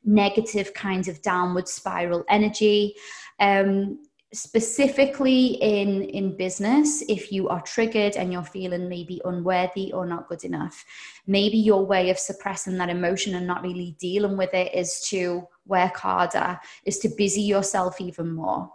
negative 0.04 0.72
kind 0.74 1.08
of 1.08 1.20
downward 1.22 1.66
spiral 1.66 2.24
energy. 2.28 2.94
Um, 3.40 3.98
specifically 4.32 5.54
in 5.62 6.02
in 6.02 6.36
business 6.36 7.02
if 7.08 7.32
you 7.32 7.48
are 7.48 7.62
triggered 7.62 8.14
and 8.16 8.30
you're 8.30 8.42
feeling 8.42 8.86
maybe 8.86 9.22
unworthy 9.24 9.90
or 9.92 10.04
not 10.04 10.28
good 10.28 10.44
enough 10.44 10.84
maybe 11.26 11.56
your 11.56 11.84
way 11.86 12.10
of 12.10 12.18
suppressing 12.18 12.76
that 12.76 12.90
emotion 12.90 13.34
and 13.34 13.46
not 13.46 13.62
really 13.62 13.96
dealing 13.98 14.36
with 14.36 14.52
it 14.52 14.74
is 14.74 15.00
to 15.08 15.46
work 15.66 15.96
harder 15.96 16.58
is 16.84 16.98
to 16.98 17.08
busy 17.16 17.42
yourself 17.42 18.00
even 18.00 18.32
more. 18.32 18.72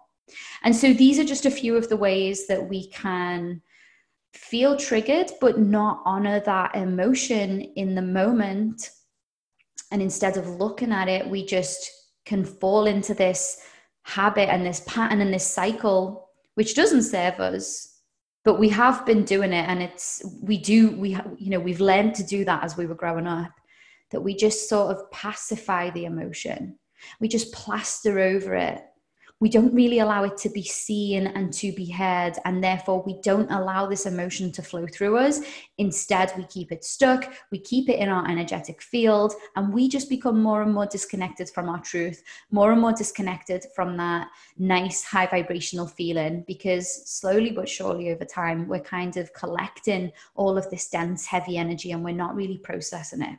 And 0.63 0.74
so 0.74 0.93
these 0.93 1.19
are 1.19 1.25
just 1.25 1.45
a 1.45 1.51
few 1.51 1.75
of 1.75 1.89
the 1.89 1.98
ways 1.98 2.48
that 2.48 2.69
we 2.69 2.88
can 2.89 3.62
feel 4.33 4.77
triggered 4.77 5.31
but 5.41 5.60
not 5.60 6.01
honor 6.05 6.39
that 6.39 6.75
emotion 6.75 7.62
in 7.75 7.95
the 7.95 8.01
moment. 8.01 8.91
And 9.91 10.01
instead 10.01 10.38
of 10.38 10.48
looking 10.48 10.91
at 10.91 11.10
it 11.10 11.27
we 11.27 11.45
just 11.45 11.91
can 12.25 12.45
fall 12.45 12.86
into 12.86 13.13
this 13.13 13.62
habit 14.03 14.50
and 14.50 14.65
this 14.65 14.83
pattern 14.88 15.22
and 15.22 15.33
this 15.33 15.48
cycle 15.48 16.29
which 16.55 16.75
doesn't 16.75 17.03
serve 17.03 17.39
us 17.39 17.93
but 18.43 18.60
we 18.60 18.69
have 18.69 19.05
been 19.05 19.24
doing 19.24 19.53
it. 19.53 19.67
And 19.67 19.81
it's 19.81 20.24
we 20.41 20.57
do 20.57 20.91
we 20.91 21.17
you 21.38 21.50
know 21.50 21.60
we've 21.60 21.81
learned 21.81 22.15
to 22.15 22.24
do 22.24 22.45
that 22.45 22.63
as 22.63 22.77
we 22.77 22.86
were 22.86 22.95
growing 22.95 23.27
up 23.27 23.51
that 24.12 24.22
we 24.22 24.36
just 24.36 24.69
sort 24.69 24.95
of 24.95 25.10
pacify 25.12 25.89
the 25.89 26.05
emotion. 26.05 26.77
We 27.19 27.27
just 27.27 27.53
plaster 27.53 28.19
over 28.19 28.55
it 28.55 28.81
we 29.43 29.50
don't 29.50 29.73
really 29.73 30.00
allow 30.00 30.23
it 30.23 30.38
to 30.38 30.47
be 30.47 30.63
seen 30.63 31.27
and 31.27 31.51
to 31.51 31.73
be 31.73 31.91
heard 31.91 32.31
and 32.45 32.63
therefore 32.63 33.03
we 33.05 33.19
don't 33.21 33.51
allow 33.51 33.85
this 33.85 34.05
emotion 34.05 34.53
to 34.53 34.62
flow 34.62 34.88
through 34.88 35.17
us. 35.17 35.41
Instead 35.77 36.31
we 36.38 36.45
keep 36.45 36.71
it 36.71 36.85
stuck 36.85 37.33
we 37.51 37.59
keep 37.59 37.89
it 37.89 38.00
in 38.00 38.07
our 38.07 38.25
energetic 38.25 38.81
field 38.81 39.33
and 39.57 39.73
we 39.73 39.89
just 39.89 40.07
become 40.07 40.41
more 40.41 40.62
and 40.62 40.73
more 40.73 40.85
disconnected 40.85 41.50
from 41.50 41.67
our 41.67 41.81
truth 41.81 42.23
more 42.51 42.71
and 42.71 42.79
more 42.79 42.93
disconnected 42.93 43.65
from 43.75 43.97
that 43.97 44.29
nice 44.57 45.03
high 45.03 45.27
vibrational 45.27 45.88
feeling 45.88 46.45
because 46.47 46.88
slowly 47.05 47.51
but 47.51 47.67
surely 47.67 48.13
over 48.13 48.23
time 48.23 48.65
we're 48.65 48.79
kind 48.79 49.17
of 49.17 49.33
collecting 49.33 50.09
all 50.35 50.57
of 50.57 50.69
this 50.69 50.88
dense 50.88 51.25
heavy 51.25 51.57
energy 51.57 51.91
and 51.91 52.01
we're 52.01 52.13
not 52.13 52.33
really 52.33 52.59
processing 52.59 53.21
it. 53.21 53.38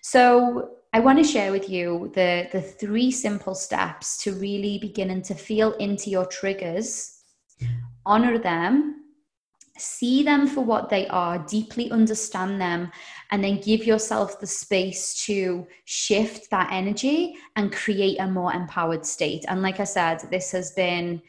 So 0.00 0.70
I 0.94 1.00
want 1.00 1.18
to 1.18 1.24
share 1.24 1.52
with 1.52 1.70
you 1.70 2.12
the, 2.14 2.48
the 2.52 2.60
three 2.60 3.10
simple 3.10 3.54
steps 3.54 4.22
to 4.24 4.34
really 4.34 4.78
beginning 4.78 5.22
to 5.22 5.34
feel 5.34 5.72
into 5.74 6.10
your 6.10 6.26
triggers, 6.26 7.22
honor 8.04 8.38
them, 8.38 9.06
see 9.78 10.22
them 10.22 10.46
for 10.46 10.60
what 10.60 10.90
they 10.90 11.06
are, 11.08 11.38
deeply 11.38 11.90
understand 11.90 12.60
them, 12.60 12.92
and 13.30 13.42
then 13.42 13.58
give 13.62 13.86
yourself 13.86 14.38
the 14.38 14.46
space 14.46 15.24
to 15.24 15.66
shift 15.86 16.50
that 16.50 16.70
energy 16.70 17.36
and 17.56 17.72
create 17.72 18.18
a 18.20 18.26
more 18.28 18.52
empowered 18.52 19.06
state. 19.06 19.46
And 19.48 19.62
like 19.62 19.80
I 19.80 19.84
said, 19.84 20.18
this 20.30 20.52
has 20.52 20.72
been 20.72 21.22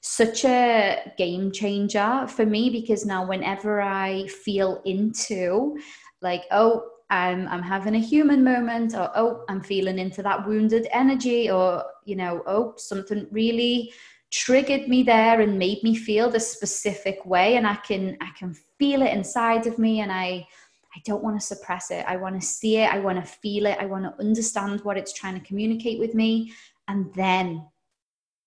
such 0.00 0.46
a 0.46 1.12
game 1.18 1.52
changer 1.52 2.26
for 2.26 2.46
me 2.46 2.70
because 2.70 3.04
now, 3.04 3.26
whenever 3.26 3.82
I 3.82 4.28
feel 4.28 4.80
into 4.86 5.76
like, 6.22 6.44
oh, 6.50 6.88
I'm, 7.10 7.48
I'm 7.48 7.62
having 7.62 7.96
a 7.96 8.00
human 8.00 8.42
moment 8.44 8.94
or 8.94 9.10
oh 9.16 9.44
i'm 9.48 9.60
feeling 9.60 9.98
into 9.98 10.22
that 10.22 10.46
wounded 10.46 10.86
energy 10.92 11.50
or 11.50 11.84
you 12.04 12.16
know 12.16 12.42
oh 12.46 12.74
something 12.76 13.26
really 13.30 13.92
triggered 14.30 14.86
me 14.88 15.02
there 15.02 15.40
and 15.40 15.58
made 15.58 15.82
me 15.82 15.96
feel 15.96 16.30
this 16.30 16.52
specific 16.52 17.26
way 17.26 17.56
and 17.56 17.66
i 17.66 17.74
can 17.74 18.16
i 18.20 18.30
can 18.38 18.54
feel 18.78 19.02
it 19.02 19.12
inside 19.12 19.66
of 19.66 19.78
me 19.78 20.00
and 20.00 20.12
i 20.12 20.46
i 20.94 21.00
don't 21.04 21.22
want 21.22 21.38
to 21.38 21.46
suppress 21.46 21.90
it. 21.90 22.04
I 22.06 22.16
want 22.16 22.40
to 22.40 22.46
see 22.46 22.78
it. 22.78 22.92
I 22.92 22.98
want 22.98 23.24
to 23.24 23.32
feel 23.32 23.66
it. 23.66 23.78
I 23.78 23.86
want 23.86 24.04
to 24.04 24.20
understand 24.20 24.80
what 24.80 24.96
it's 24.96 25.12
trying 25.12 25.38
to 25.38 25.46
communicate 25.46 25.98
with 25.98 26.14
me. 26.14 26.52
And 26.88 27.12
then 27.14 27.66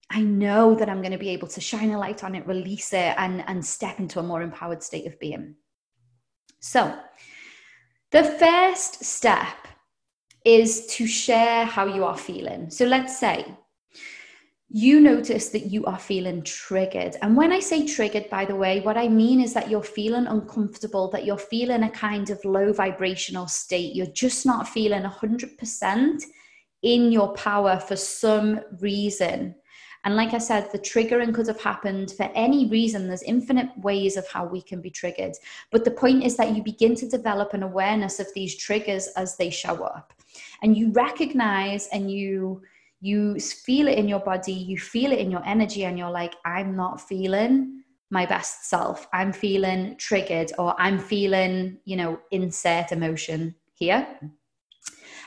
i 0.09 0.21
know 0.21 0.75
that 0.75 0.89
i'm 0.89 1.01
going 1.01 1.13
to 1.13 1.17
be 1.17 1.29
able 1.29 1.47
to 1.47 1.61
shine 1.61 1.91
a 1.91 1.97
light 1.97 2.25
on 2.25 2.35
it 2.35 2.45
release 2.45 2.91
it 2.91 3.15
and 3.17 3.41
and 3.47 3.65
step 3.65 3.99
into 3.99 4.19
a 4.19 4.23
more 4.23 4.41
empowered 4.41 4.83
state 4.83 5.07
of 5.07 5.17
being. 5.19 5.55
So 6.59 6.93
the 8.13 8.23
first 8.23 9.03
step 9.03 9.67
is 10.45 10.85
to 10.85 11.07
share 11.07 11.65
how 11.65 11.87
you 11.87 12.05
are 12.05 12.17
feeling. 12.17 12.69
So 12.69 12.85
let's 12.85 13.17
say 13.17 13.43
you 14.69 15.01
notice 15.01 15.49
that 15.49 15.65
you 15.65 15.83
are 15.85 15.97
feeling 15.97 16.43
triggered. 16.43 17.15
And 17.23 17.35
when 17.35 17.51
I 17.51 17.59
say 17.59 17.87
triggered, 17.87 18.29
by 18.29 18.45
the 18.45 18.55
way, 18.55 18.81
what 18.81 18.97
I 18.97 19.07
mean 19.07 19.41
is 19.41 19.53
that 19.55 19.67
you're 19.67 19.81
feeling 19.81 20.27
uncomfortable, 20.27 21.09
that 21.09 21.25
you're 21.25 21.37
feeling 21.37 21.83
a 21.83 21.89
kind 21.89 22.29
of 22.29 22.43
low 22.45 22.71
vibrational 22.71 23.47
state. 23.47 23.95
You're 23.95 24.05
just 24.07 24.45
not 24.45 24.69
feeling 24.69 25.03
100% 25.03 26.21
in 26.83 27.11
your 27.11 27.33
power 27.33 27.79
for 27.79 27.95
some 27.95 28.59
reason. 28.79 29.55
And 30.05 30.15
like 30.15 30.33
I 30.33 30.37
said, 30.37 30.69
the 30.71 30.79
triggering 30.79 31.33
could 31.33 31.47
have 31.47 31.61
happened 31.61 32.11
for 32.11 32.29
any 32.35 32.67
reason. 32.67 33.07
There's 33.07 33.23
infinite 33.23 33.69
ways 33.77 34.17
of 34.17 34.27
how 34.27 34.45
we 34.45 34.61
can 34.61 34.81
be 34.81 34.89
triggered. 34.89 35.33
But 35.71 35.85
the 35.85 35.91
point 35.91 36.23
is 36.23 36.35
that 36.37 36.55
you 36.55 36.61
begin 36.61 36.93
to 36.95 37.07
develop 37.07 37.53
an 37.53 37.63
awareness 37.63 38.19
of 38.19 38.27
these 38.33 38.57
triggers 38.57 39.07
as 39.15 39.37
they 39.37 39.49
show 39.49 39.83
up. 39.83 40.13
And 40.61 40.75
you 40.77 40.91
recognize 40.91 41.87
and 41.87 42.11
you 42.11 42.61
you 42.99 43.37
feel 43.37 43.89
it 43.89 43.97
in 43.97 44.07
your 44.07 44.21
body, 44.21 44.53
you 44.53 44.77
feel 44.77 45.11
it 45.11 45.19
in 45.19 45.29
your 45.29 45.45
energy, 45.45 45.83
and 45.83 45.99
you're 45.99 46.09
like, 46.09 46.35
I'm 46.45 46.73
not 46.73 47.01
feeling 47.01 47.83
my 48.09 48.25
best 48.25 48.69
self. 48.69 49.07
I'm 49.11 49.33
feeling 49.33 49.97
triggered, 49.97 50.53
or 50.57 50.73
I'm 50.79 50.97
feeling, 50.97 51.79
you 51.83 51.97
know, 51.97 52.21
insert 52.31 52.93
emotion 52.93 53.55
here. 53.73 54.07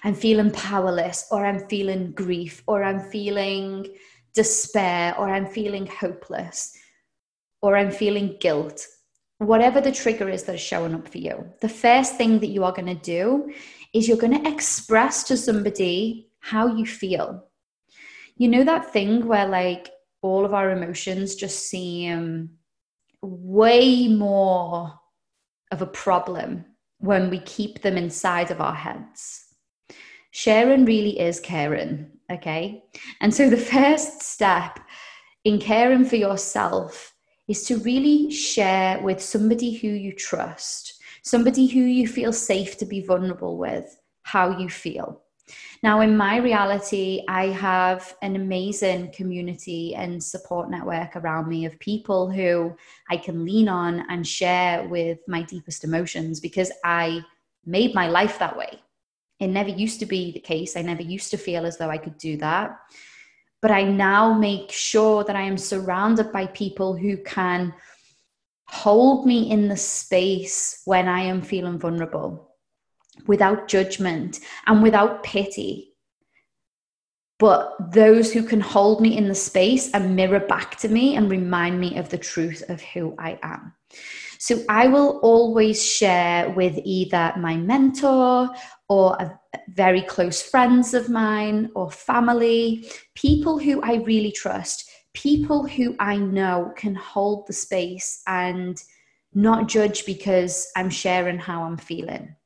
I'm 0.05 0.15
feeling 0.15 0.51
powerless, 0.53 1.27
or 1.31 1.45
I'm 1.45 1.69
feeling 1.69 2.13
grief, 2.13 2.63
or 2.67 2.83
I'm 2.83 3.01
feeling 3.11 3.87
despair 4.37 5.19
or 5.19 5.29
I'm 5.29 5.47
feeling 5.47 5.87
hopeless 5.87 6.73
or 7.63 7.77
I'm 7.77 7.91
feeling 7.91 8.37
guilt, 8.39 8.87
whatever 9.39 9.81
the 9.81 9.91
trigger 9.91 10.29
is 10.29 10.45
that 10.45 10.55
is 10.55 10.61
showing 10.61 10.95
up 10.95 11.09
for 11.09 11.19
you, 11.19 11.45
the 11.61 11.69
first 11.69 12.17
thing 12.17 12.39
that 12.41 12.49
you 12.49 12.63
are 12.63 12.73
going 12.73 12.87
to 12.87 12.95
do 12.95 13.53
is 13.93 14.07
you're 14.07 14.17
going 14.17 14.45
to 14.45 14.51
express 14.51 15.25
to 15.25 15.37
somebody 15.37 16.31
how 16.39 16.67
you 16.69 16.87
feel. 16.87 17.49
You 18.37 18.49
know 18.49 18.63
that 18.65 18.93
thing 18.93 19.27
where 19.27 19.49
like 19.49 19.91
all 20.23 20.45
of 20.45 20.55
our 20.55 20.71
emotions 20.71 21.35
just 21.35 21.69
seem 21.69 22.51
way 23.23 24.07
more 24.09 24.93
of 25.73 25.83
a 25.83 25.87
problem 25.87 26.65
when 26.99 27.31
we 27.31 27.41
keep 27.41 27.83
them 27.83 27.97
inside 27.97 28.51
of 28.51 28.61
our 28.61 28.75
heads. 28.75 29.45
Sharing 30.31 30.85
really 30.85 31.19
is 31.19 31.41
caring. 31.41 32.11
Okay. 32.31 32.85
And 33.21 33.33
so 33.33 33.49
the 33.49 33.57
first 33.57 34.23
step 34.23 34.81
in 35.45 35.61
caring 35.61 36.05
for 36.05 36.17
yourself 36.17 37.15
is 37.49 37.65
to 37.65 37.79
really 37.79 38.31
share 38.31 39.01
with 39.01 39.23
somebody 39.23 39.75
who 39.75 39.89
you 39.89 40.13
trust, 40.13 41.01
somebody 41.23 41.67
who 41.67 41.81
you 41.81 42.09
feel 42.09 42.33
safe 42.33 42.77
to 42.79 42.85
be 42.85 43.01
vulnerable 43.01 43.57
with, 43.57 43.99
how 44.23 44.59
you 44.59 44.69
feel. 44.69 45.23
Now, 45.83 46.01
in 46.01 46.17
my 46.17 46.39
reality, 46.39 47.23
I 47.29 47.47
have 47.47 48.17
an 48.23 48.35
amazing 48.35 49.13
community 49.13 49.95
and 49.95 50.23
support 50.23 50.71
network 50.71 51.15
around 51.15 51.49
me 51.49 51.67
of 51.67 51.79
people 51.79 52.29
who 52.29 52.75
I 53.09 53.17
can 53.17 53.45
lean 53.45 53.69
on 53.69 54.05
and 54.11 54.27
share 54.27 54.89
with 54.89 55.19
my 55.29 55.43
deepest 55.43 55.85
emotions 55.85 56.41
because 56.41 56.73
I 56.85 57.21
made 57.65 57.95
my 57.95 58.09
life 58.09 58.41
that 58.41 58.57
way. 58.57 58.81
It 59.39 59.49
never 59.49 59.69
used 59.71 60.01
to 60.01 60.07
be 60.07 60.33
the 60.33 60.41
case. 60.41 60.77
I 60.77 60.83
never 60.83 61.03
used 61.03 61.31
to 61.33 61.37
feel 61.37 61.67
as 61.67 61.77
though 61.77 61.91
I 61.91 61.99
could 61.99 62.19
do 62.19 62.37
that. 62.39 62.79
But 63.63 63.71
I 63.71 63.83
now 63.83 64.33
make 64.33 64.71
sure 64.71 65.25
that 65.25 65.37
I 65.37 65.43
am 65.43 65.59
surrounded 65.59 66.33
by 66.33 66.47
people 66.47 66.97
who 66.97 67.17
can 67.19 67.75
hold 68.69 69.27
me 69.27 69.51
in 69.51 69.69
the 69.69 69.77
space 69.77 70.83
when 70.85 71.09
I 71.09 71.21
am 71.21 71.43
feeling 71.43 71.79
vulnerable 71.79 72.55
without 73.27 73.69
judgment 73.69 74.41
and 74.67 74.83
without 74.83 75.23
pity. 75.23 75.97
but 77.39 77.93
those 77.93 78.33
who 78.33 78.43
can 78.43 78.61
hold 78.61 79.01
me 79.01 79.17
in 79.17 79.29
the 79.29 79.35
space 79.35 79.91
and 79.93 80.17
mirror 80.17 80.41
back 80.41 80.77
to 80.77 80.89
me 80.89 81.17
and 81.17 81.31
remind 81.31 81.79
me 81.79 81.99
of 81.99 82.09
the 82.09 82.19
truth 82.19 82.63
of 82.69 82.81
who 82.81 83.15
I 83.19 83.39
am. 83.43 83.75
So 84.47 84.63
I 84.69 84.87
will 84.87 85.19
always 85.25 85.85
share 85.85 86.49
with 86.51 86.79
either 86.85 87.35
my 87.37 87.57
mentor 87.57 88.49
or 88.89 89.17
a, 89.19 89.37
very 89.71 90.03
close 90.03 90.41
friends 90.41 90.95
of 90.95 91.09
mine 91.09 91.69
or 91.75 91.91
family, 91.91 92.89
people 93.17 93.59
who 93.59 93.83
I 93.83 93.95
really 93.95 94.31
trust, 94.31 94.89
people 95.15 95.67
who 95.67 95.97
I 95.99 96.19
know 96.19 96.73
can 96.77 96.95
hold 96.95 97.49
the 97.49 97.53
space 97.53 98.23
and 98.29 98.81
not 99.35 99.67
judge 99.67 100.07
because 100.07 100.71
I'm 100.77 100.91
sharing 100.91 101.41
how 101.41 101.65
I'm 101.65 101.77
feeling. 101.77 102.37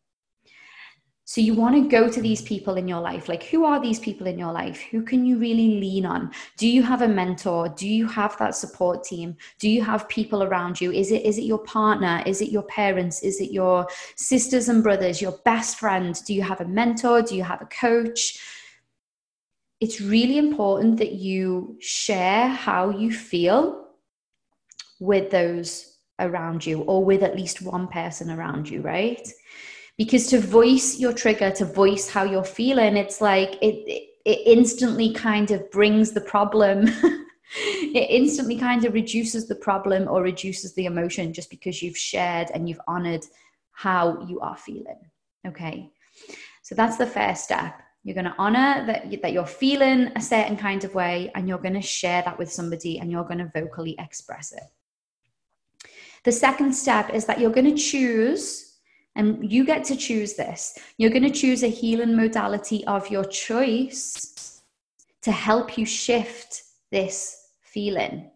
So 1.30 1.40
you 1.40 1.54
want 1.54 1.76
to 1.76 1.88
go 1.88 2.08
to 2.08 2.20
these 2.20 2.42
people 2.42 2.74
in 2.74 2.88
your 2.88 3.00
life. 3.00 3.28
Like, 3.28 3.44
who 3.44 3.64
are 3.64 3.80
these 3.80 4.00
people 4.00 4.26
in 4.26 4.36
your 4.36 4.50
life? 4.50 4.80
Who 4.90 5.00
can 5.00 5.24
you 5.24 5.38
really 5.38 5.78
lean 5.78 6.04
on? 6.04 6.32
Do 6.56 6.66
you 6.66 6.82
have 6.82 7.02
a 7.02 7.08
mentor? 7.08 7.68
Do 7.68 7.88
you 7.88 8.08
have 8.08 8.36
that 8.38 8.56
support 8.56 9.04
team? 9.04 9.36
Do 9.60 9.68
you 9.68 9.80
have 9.84 10.08
people 10.08 10.42
around 10.42 10.80
you? 10.80 10.90
Is 10.90 11.12
it 11.12 11.24
is 11.24 11.38
it 11.38 11.44
your 11.44 11.60
partner? 11.60 12.20
Is 12.26 12.40
it 12.40 12.50
your 12.50 12.64
parents? 12.64 13.22
Is 13.22 13.40
it 13.40 13.52
your 13.52 13.86
sisters 14.16 14.68
and 14.68 14.82
brothers? 14.82 15.22
Your 15.22 15.38
best 15.44 15.78
friend? 15.78 16.20
Do 16.26 16.34
you 16.34 16.42
have 16.42 16.60
a 16.60 16.64
mentor? 16.64 17.22
Do 17.22 17.36
you 17.36 17.44
have 17.44 17.62
a 17.62 17.66
coach? 17.66 18.36
It's 19.78 20.00
really 20.00 20.36
important 20.36 20.96
that 20.96 21.12
you 21.12 21.76
share 21.78 22.48
how 22.48 22.90
you 22.90 23.12
feel 23.12 23.86
with 24.98 25.30
those 25.30 25.98
around 26.18 26.66
you 26.66 26.80
or 26.80 27.04
with 27.04 27.22
at 27.22 27.36
least 27.36 27.62
one 27.62 27.86
person 27.86 28.32
around 28.32 28.68
you, 28.68 28.80
right? 28.80 29.28
Because 30.00 30.28
to 30.28 30.40
voice 30.40 30.98
your 30.98 31.12
trigger 31.12 31.50
to 31.50 31.66
voice 31.66 32.08
how 32.08 32.24
you're 32.24 32.42
feeling 32.42 32.96
it's 32.96 33.20
like 33.20 33.58
it 33.60 33.76
it, 34.24 34.40
instantly 34.46 35.12
kind 35.12 35.50
of 35.50 35.70
brings 35.70 36.12
the 36.12 36.22
problem. 36.22 36.88
It 37.52 38.06
instantly 38.10 38.56
kind 38.56 38.84
of 38.84 38.94
reduces 38.94 39.48
the 39.48 39.56
problem 39.56 40.06
or 40.06 40.22
reduces 40.22 40.72
the 40.74 40.84
emotion 40.84 41.32
just 41.32 41.50
because 41.50 41.82
you've 41.82 41.96
shared 41.96 42.48
and 42.54 42.68
you've 42.68 42.86
honored 42.86 43.24
how 43.72 44.24
you 44.28 44.38
are 44.38 44.56
feeling 44.56 45.00
okay? 45.46 45.90
So 46.62 46.74
that's 46.74 46.96
the 46.96 47.06
first 47.06 47.44
step. 47.44 47.80
You're 48.04 48.14
going 48.14 48.26
to 48.26 48.34
honor 48.38 48.86
that, 48.86 49.22
that 49.22 49.32
you're 49.32 49.46
feeling 49.46 50.10
a 50.16 50.20
certain 50.20 50.56
kind 50.56 50.84
of 50.84 50.94
way 50.94 51.30
and 51.34 51.48
you're 51.48 51.58
going 51.58 51.74
to 51.74 51.82
share 51.82 52.22
that 52.22 52.38
with 52.38 52.52
somebody 52.52 52.98
and 52.98 53.10
you're 53.10 53.24
going 53.24 53.38
to 53.38 53.50
vocally 53.52 53.96
express 53.98 54.52
it. 54.52 54.62
The 56.24 56.32
second 56.32 56.72
step 56.72 57.10
is 57.10 57.24
that 57.26 57.40
you're 57.40 57.50
going 57.50 57.74
to 57.74 57.82
choose 57.82 58.69
and 59.16 59.50
you 59.50 59.64
get 59.64 59.84
to 59.84 59.96
choose 59.96 60.34
this. 60.34 60.78
You're 60.96 61.10
going 61.10 61.24
to 61.24 61.30
choose 61.30 61.62
a 61.62 61.68
healing 61.68 62.16
modality 62.16 62.84
of 62.86 63.10
your 63.10 63.24
choice 63.24 64.62
to 65.22 65.32
help 65.32 65.76
you 65.76 65.84
shift 65.84 66.62
this 66.90 67.36
feeling. 67.62 68.30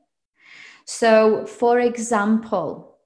So, 0.87 1.47
for 1.47 1.81
example, 1.81 2.99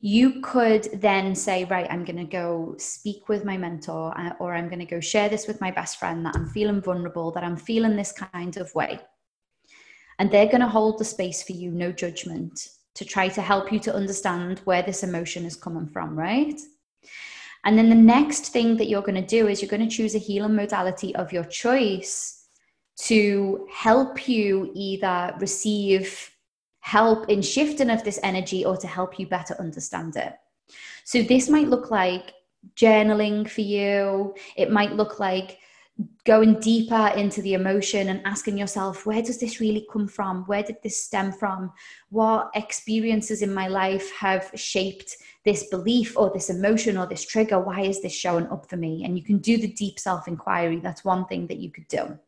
you 0.00 0.40
could 0.40 0.88
then 0.94 1.34
say, 1.34 1.64
Right, 1.64 1.86
I'm 1.90 2.04
going 2.04 2.16
to 2.16 2.24
go 2.24 2.74
speak 2.78 3.28
with 3.28 3.44
my 3.44 3.56
mentor, 3.56 4.18
uh, 4.18 4.32
or 4.40 4.54
I'm 4.54 4.68
going 4.68 4.80
to 4.80 4.86
go 4.86 5.00
share 5.00 5.28
this 5.28 5.46
with 5.46 5.60
my 5.60 5.70
best 5.70 5.98
friend 5.98 6.24
that 6.24 6.34
I'm 6.34 6.48
feeling 6.48 6.80
vulnerable, 6.80 7.30
that 7.32 7.44
I'm 7.44 7.56
feeling 7.56 7.96
this 7.96 8.12
kind 8.12 8.56
of 8.56 8.74
way. 8.74 8.98
And 10.18 10.30
they're 10.30 10.46
going 10.46 10.60
to 10.60 10.68
hold 10.68 10.98
the 10.98 11.04
space 11.04 11.42
for 11.42 11.52
you, 11.52 11.70
no 11.70 11.92
judgment, 11.92 12.68
to 12.94 13.04
try 13.04 13.28
to 13.28 13.42
help 13.42 13.72
you 13.72 13.78
to 13.80 13.94
understand 13.94 14.60
where 14.60 14.82
this 14.82 15.02
emotion 15.02 15.44
is 15.44 15.56
coming 15.56 15.86
from, 15.86 16.18
right? 16.18 16.60
And 17.64 17.76
then 17.76 17.88
the 17.88 17.94
next 17.94 18.52
thing 18.52 18.76
that 18.78 18.88
you're 18.88 19.02
going 19.02 19.20
to 19.20 19.26
do 19.26 19.48
is 19.48 19.60
you're 19.60 19.68
going 19.68 19.86
to 19.86 19.96
choose 19.96 20.14
a 20.14 20.18
healing 20.18 20.56
modality 20.56 21.14
of 21.16 21.32
your 21.32 21.44
choice 21.44 22.46
to 23.02 23.66
help 23.72 24.28
you 24.28 24.70
either 24.74 25.34
receive 25.40 26.30
help 26.80 27.28
in 27.28 27.42
shifting 27.42 27.90
of 27.90 28.02
this 28.04 28.18
energy 28.22 28.64
or 28.64 28.76
to 28.76 28.86
help 28.86 29.18
you 29.18 29.26
better 29.26 29.54
understand 29.58 30.16
it. 30.16 30.34
So 31.04 31.22
this 31.22 31.48
might 31.48 31.68
look 31.68 31.90
like 31.90 32.32
journaling 32.76 33.48
for 33.48 33.60
you. 33.60 34.34
It 34.56 34.70
might 34.70 34.92
look 34.92 35.20
like 35.20 35.58
going 36.24 36.60
deeper 36.60 37.12
into 37.16 37.42
the 37.42 37.54
emotion 37.54 38.08
and 38.08 38.24
asking 38.24 38.58
yourself, 38.58 39.06
where 39.06 39.22
does 39.22 39.38
this 39.38 39.60
really 39.60 39.86
come 39.92 40.06
from? 40.06 40.44
Where 40.44 40.62
did 40.62 40.76
this 40.82 41.04
stem 41.04 41.32
from? 41.32 41.72
What 42.10 42.50
experiences 42.54 43.42
in 43.42 43.52
my 43.52 43.68
life 43.68 44.10
have 44.16 44.50
shaped 44.54 45.16
this 45.44 45.68
belief 45.68 46.16
or 46.16 46.30
this 46.30 46.50
emotion 46.50 46.96
or 46.96 47.06
this 47.06 47.26
trigger? 47.26 47.60
Why 47.60 47.82
is 47.82 48.02
this 48.02 48.14
showing 48.14 48.46
up 48.48 48.68
for 48.68 48.76
me? 48.76 49.04
And 49.04 49.16
you 49.16 49.24
can 49.24 49.38
do 49.38 49.56
the 49.56 49.72
deep 49.72 49.98
self 49.98 50.28
inquiry. 50.28 50.80
That's 50.80 51.04
one 51.04 51.26
thing 51.26 51.46
that 51.48 51.58
you 51.58 51.70
could 51.70 51.88
do. 51.88 52.18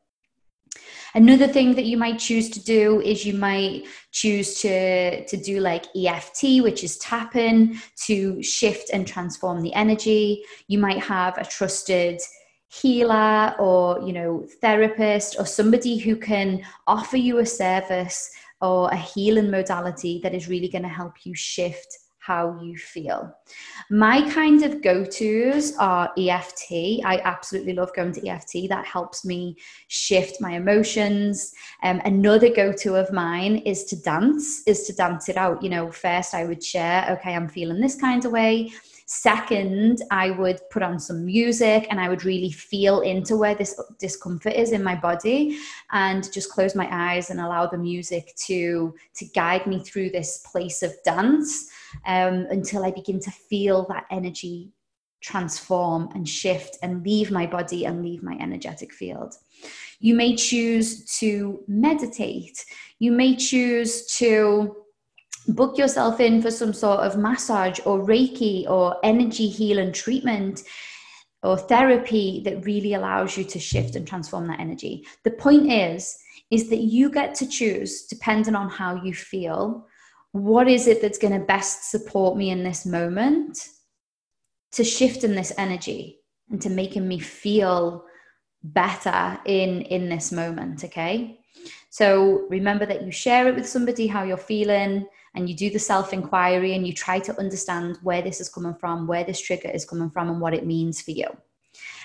Another 1.15 1.47
thing 1.47 1.75
that 1.75 1.85
you 1.85 1.99
might 1.99 2.19
choose 2.19 2.49
to 2.51 2.65
do 2.65 3.01
is 3.03 3.27
you 3.27 3.35
might 3.35 3.85
choose 4.13 4.61
to, 4.63 5.25
to 5.27 5.37
do 5.37 5.61
like 5.61 5.85
EFT, 5.95 6.63
which 6.63 6.83
is 6.83 6.97
tapping 6.99 7.79
to 8.07 8.43
shift 8.43 8.89
and 8.91 9.07
transform 9.07 9.61
the 9.61 9.75
energy. 9.75 10.43
You 10.69 10.79
might 10.79 11.01
have 11.01 11.37
a 11.37 11.45
trusted 11.45 12.19
healer 12.81 13.55
or 13.59 14.01
you 14.01 14.13
know 14.13 14.47
therapist 14.61 15.37
or 15.39 15.45
somebody 15.45 15.99
who 15.99 16.17
can 16.17 16.63
offer 16.87 17.19
you 17.19 17.39
a 17.39 17.47
service 17.47 18.31
or 18.63 18.89
a 18.91 18.97
healing 18.97 19.51
modality 19.51 20.21
that 20.23 20.35
is 20.35 20.49
really 20.49 20.69
going 20.69 20.83
to 20.83 20.89
help 20.89 21.13
you 21.25 21.35
shift 21.35 21.99
how 22.23 22.57
you 22.63 22.77
feel. 22.77 23.37
My 23.91 24.23
kind 24.31 24.63
of 24.63 24.81
go 24.81 25.05
tos 25.05 25.77
are 25.77 26.13
EFT. 26.17 27.03
I 27.05 27.21
absolutely 27.25 27.73
love 27.73 27.93
going 27.95 28.13
to 28.13 28.29
EFT. 28.29 28.69
That 28.69 28.87
helps 28.87 29.25
me 29.25 29.57
shift 29.89 30.41
my 30.41 30.53
emotions. 30.53 31.53
Um, 31.83 32.01
another 32.05 32.49
go 32.49 32.73
to 32.75 32.95
of 32.95 33.13
mine 33.13 33.57
is 33.57 33.85
to 33.87 34.01
dance, 34.01 34.63
is 34.69 34.87
to 34.87 34.93
dance 34.93 35.29
it 35.29 35.37
out. 35.37 35.65
You 35.65 35.71
know, 35.71 35.91
first 35.91 36.33
I 36.33 36.45
would 36.45 36.63
share, 36.63 37.09
okay, 37.11 37.35
I'm 37.35 37.49
feeling 37.49 37.81
this 37.81 38.01
kind 38.01 38.25
of 38.25 38.31
way. 38.31 38.71
Second, 39.15 40.01
I 40.11 40.31
would 40.31 40.59
put 40.71 40.83
on 40.83 40.99
some 40.99 41.27
music 41.27 41.87
and 41.91 42.01
I 42.01 42.09
would 42.09 42.25
really 42.25 42.51
feel 42.51 43.03
into 43.03 43.37
where 43.37 43.55
this 43.55 43.79
discomfort 43.99 44.55
is 44.55 44.73
in 44.73 44.83
my 44.83 44.97
body 44.97 45.59
and 45.91 46.33
just 46.33 46.51
close 46.51 46.75
my 46.75 46.89
eyes 46.91 47.29
and 47.29 47.39
allow 47.39 47.67
the 47.67 47.77
music 47.77 48.35
to, 48.47 48.95
to 49.17 49.25
guide 49.35 49.67
me 49.67 49.81
through 49.81 50.11
this 50.11 50.39
place 50.51 50.83
of 50.83 50.95
dance 51.05 51.69
um, 52.07 52.47
until 52.49 52.87
I 52.87 52.91
begin 52.91 53.21
to 53.21 53.31
feel 53.31 53.85
that 53.91 54.07
energy 54.11 54.73
transform 55.21 56.09
and 56.15 56.27
shift 56.27 56.79
and 56.83 57.05
leave 57.05 57.31
my 57.31 57.47
body 57.47 57.85
and 57.85 58.03
leave 58.03 58.23
my 58.23 58.39
energetic 58.41 58.95
field. 58.95 59.35
You 60.01 60.15
may 60.15 60.35
choose 60.37 61.05
to 61.19 61.63
meditate. 61.69 62.65
You 62.99 63.13
may 63.13 63.37
choose 63.37 64.07
to 64.17 64.82
book 65.49 65.79
yourself 65.79 66.21
in 66.21 66.41
for 66.41 66.51
some 66.51 66.73
sort 66.73 67.01
of 67.01 67.19
massage 67.19 67.81
or 67.85 68.01
Reiki 68.01 68.69
or 68.69 68.97
energy 69.03 69.49
healing 69.49 69.93
treatment 69.93 70.63
or 71.43 71.59
therapy 71.59 72.43
that 72.45 72.65
really 72.65 72.95
allows 72.95 73.37
you 73.37 73.45
to 73.45 73.59
shift 73.59 73.97
and 73.97 74.07
transform 74.07 74.47
that 74.47 74.61
energy. 74.61 75.07
The 75.25 75.33
point 75.33 75.71
is, 75.71 76.17
is 76.51 76.69
that 76.69 76.83
you 76.83 77.11
get 77.11 77.35
to 77.37 77.49
choose, 77.49 78.07
depending 78.07 78.55
on 78.55 78.69
how 78.69 79.03
you 79.03 79.15
feel, 79.15 79.87
what 80.33 80.69
is 80.69 80.87
it 80.87 81.01
that's 81.01 81.19
going 81.19 81.39
to 81.39 81.47
best 81.47 81.91
support 81.91 82.37
me 82.37 82.51
in 82.51 82.63
this 82.63 82.87
moment 82.87 83.69
to 84.73 84.85
shift 84.85 85.25
in 85.25 85.35
this 85.35 85.53
energy 85.59 86.21
and 86.51 86.61
to 86.63 86.71
making 86.71 87.07
me 87.07 87.19
feel 87.19 88.05
better 88.65 89.39
in 89.45 89.83
in 89.83 90.09
this 90.09 90.31
moment 90.31 90.85
okay 90.85 91.39
so 91.93 92.47
remember 92.49 92.87
that 92.87 93.03
you 93.03 93.11
share 93.11 93.49
it 93.49 93.55
with 93.55 93.69
somebody 93.69 94.07
how 94.07 94.23
you're 94.23 94.39
feeling 94.39 95.07
and 95.35 95.47
you 95.47 95.55
do 95.55 95.69
the 95.69 95.79
self 95.79 96.15
inquiry 96.15 96.75
and 96.75 96.87
you 96.87 96.95
try 96.95 97.19
to 97.19 97.39
understand 97.39 97.99
where 98.03 98.23
this 98.23 98.41
is 98.41 98.49
coming 98.49 98.75
from, 98.75 99.07
where 99.07 99.25
this 99.25 99.39
trigger 99.39 99.69
is 99.69 99.85
coming 99.85 100.09
from, 100.09 100.31
and 100.31 100.41
what 100.41 100.55
it 100.55 100.65
means 100.65 101.03
for 101.03 101.11
you. 101.11 101.27